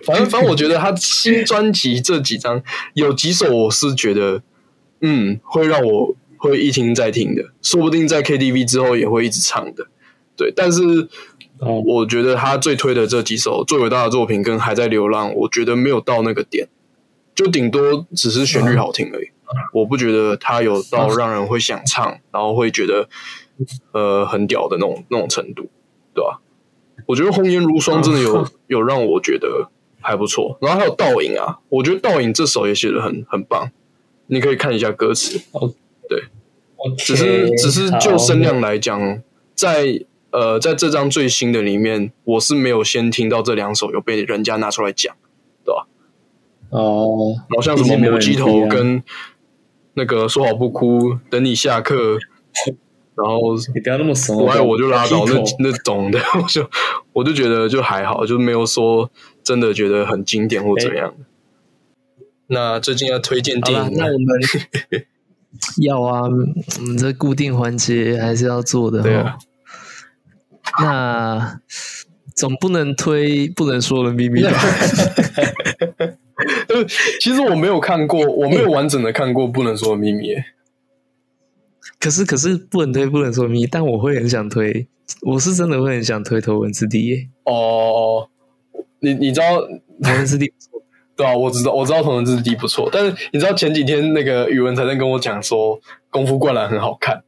[0.03, 2.61] 反 正反正，我觉得他新专辑这几张
[2.93, 4.41] 有几首，我是觉得，
[5.01, 9.87] 嗯，会让我会一听再听的，说不定在 KTV 之后也会一直唱的。
[10.35, 11.09] 对，但是。
[11.59, 16.67] 我觉得他最推的这几首最伟大的作品跟还在流浪，我觉得没有到那个点，
[17.33, 19.29] 就顶多只是旋律好听而已。
[19.73, 23.09] 我不觉得他有到让人会想唱，然后会觉得
[23.91, 25.71] 呃很屌的那种那种程度，
[26.13, 26.41] 对吧？
[27.07, 30.59] 我觉得《红颜如霜》真的有 有让我觉得还不错。
[30.61, 33.71] 然后还有《倒影》啊，我觉得《倒影》这首也写的很很棒。
[34.27, 35.41] 你可以看一下歌词。
[36.95, 39.21] 只是只是就声量来讲，
[39.55, 45.15] 在呃在这张最新的里面，我是没有先听到这两首有被人家拿出来讲，
[45.65, 45.87] 对吧？
[46.69, 49.03] 哦，然后像什么母鸡头跟
[49.93, 52.17] 那个说好不哭，等你下课。
[53.17, 56.69] 然后你不要那么怂，不爱我就拉倒，那那种的， 我就
[57.13, 59.09] 我就觉得就还好，就没有说
[59.43, 61.15] 真的觉得很经典或怎样。
[62.45, 64.39] 那最近要推荐电影，那我们
[65.81, 66.29] 要啊，我
[66.85, 69.01] 们这固定环节还是要做的。
[69.01, 69.37] 对啊，
[70.79, 71.59] 那
[72.35, 74.51] 总不能推不能说的秘密吧？
[77.19, 80.35] 其实我没有看过， 我没有完整的看过《不能说的秘密》。
[81.99, 84.87] 可是，可是不能推，不能说秘密，但我会很想推，
[85.21, 87.27] 我是真的会很想推《头文字 D》耶。
[87.45, 88.29] 哦，
[88.99, 89.61] 你你知道
[90.03, 90.45] 《头文字 D》
[91.17, 95.77] 对啊，我知道，我知道《头文字 D》不错，但是你知道前几天那个宇文才在跟我讲说
[96.09, 97.21] 《功夫灌篮》很好看，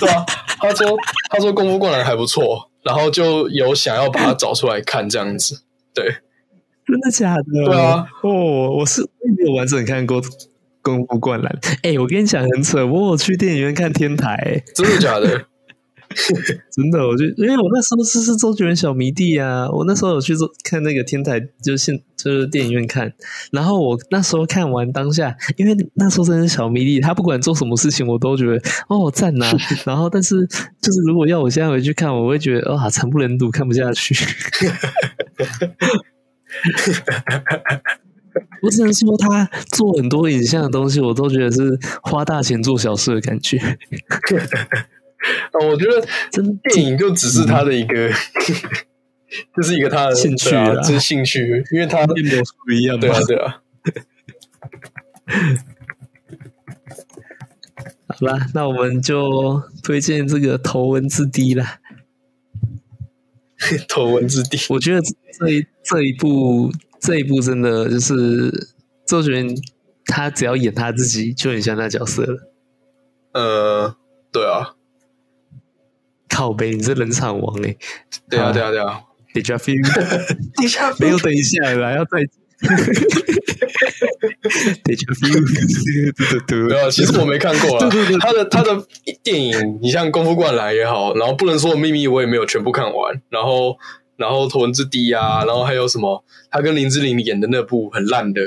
[0.00, 0.24] 对啊，
[0.58, 0.96] 他说
[1.30, 5.62] 他说《功夫灌篮》还不错，然后就有想要把它找出来看这样子，
[5.94, 6.04] 对，
[6.86, 7.44] 真的假的？
[7.66, 9.02] 对啊，哦，我是
[9.36, 10.20] 没有完整看过。
[10.84, 15.46] 功夫灌篮，哎，我跟你讲很扯，我有去电影院看天台，真的假的？
[16.72, 23.12] 真的，我就因为我那时候是是周杰伦小迷弟啊，我那时候有去做看那个天台，就现就是电影院看，
[23.52, 28.56] 然后我那时候看完当下，因为那时候真的是小迷弟，他不管做什么事情，我都觉得
[28.88, 29.50] 哦赞呐，
[29.84, 30.46] 然后但是
[30.80, 34.14] 就是如果要我现在回去看，我会觉得哦惨不忍睹，看不下去。
[38.62, 43.58] 我只能说，他做很多影像的东西，我都觉得是花大钱做小事的感觉。
[45.52, 48.10] 啊，我觉得真电影就只是他的一个，
[49.56, 53.62] 就是一个他的兴趣啊，这是兴趣，因为他变魔术一样，对啊，对啊。
[58.08, 61.80] 好啦，那我们就推荐这个头文字 D 啦。
[63.88, 65.00] 头文字 D， 我觉得
[65.38, 66.72] 这一这一部。
[67.04, 68.68] 这一部真的就是
[69.04, 69.56] 周杰伦，
[70.04, 72.52] 他只要演他自己就很像那角色了。
[73.32, 73.96] 呃，
[74.30, 74.76] 对啊，
[76.32, 77.76] 靠背，你是冷场王哎！
[78.30, 79.00] 对啊，对啊，对啊
[79.34, 79.74] ！Deja vu，
[80.98, 82.18] 没有等一下了，要再。
[84.84, 85.28] Deja vu，
[86.68, 87.88] 对啊，其实我没看过啊。
[88.20, 88.82] 他的他的
[89.22, 93.76] 电影，你像《功夫灌篮》也好，然后不能说的秘密我也没有全部看完，然后。
[94.18, 96.22] 然后头文字 D 啊，然后还有什么？
[96.48, 98.40] 他跟林志玲演的那部很烂的。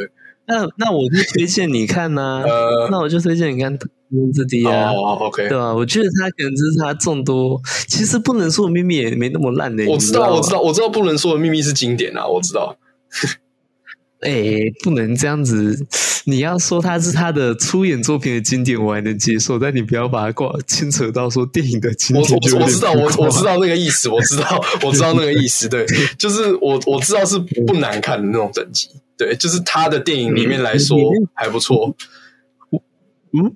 [0.46, 2.44] 那那我就推荐你看呐。
[2.46, 3.78] 呃，那我就推荐你看
[4.12, 4.92] 头文字低啊。
[4.92, 5.74] 哦，OK，对吧？
[5.74, 9.86] 我觉得他可能只是他众多，其实不能说的秘密也没那么烂的。
[9.86, 12.78] 我知道，我知道，我知道，不能说的秘密是经典啊，我知道。
[14.22, 15.86] 哎，不能这样子。
[16.28, 22.32] 你要说他是他的出演作品的经典，我还能接受，但你不要把它挂牵扯到说电影的经典。
[22.32, 25.70] 我我知道，我我知道那个意思，我知道， 我知道那个意思。
[25.70, 25.86] 对，
[26.18, 27.38] 就是我我知道是
[27.68, 28.90] 不难看的那种等级。
[29.16, 30.98] 对，就是他的电影里面来说
[31.36, 31.88] 还不错。
[31.88, 31.94] 嗯，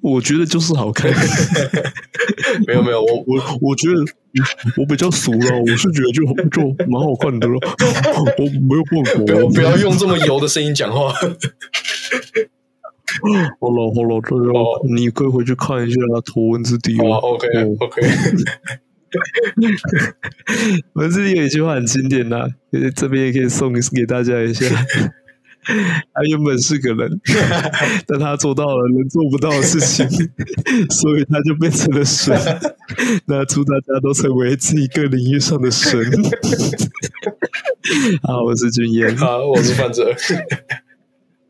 [0.01, 1.11] 我觉得就是好看。
[2.67, 3.95] 没有没有，我我 我觉得
[4.77, 7.53] 我比较俗了，我是觉得就就蛮好看的了。
[8.37, 11.13] 我没有问过，不要不要用这么 油的声音讲话。
[13.59, 14.53] 好了好了，这样
[14.95, 17.17] 你可以回去看一下《头文字 D》哦。
[17.17, 17.47] OK
[17.79, 18.01] OK。
[20.93, 22.47] 文字 D 有一句话很经典呐，
[22.95, 24.65] 这边也可以送给大家一下。
[26.13, 27.21] 他原本是个人，
[28.07, 30.07] 但他做到了人做不到的事情，
[30.89, 32.35] 所以他就变成了神。
[33.25, 35.99] 那祝大家都成为自己各领域上的神。
[38.23, 39.15] 好，我是君彦。
[39.17, 40.13] 好，我是范哲。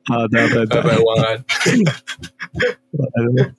[0.06, 1.44] 好的，拜拜，晚安。
[2.92, 3.10] 晚
[3.46, 3.56] 安。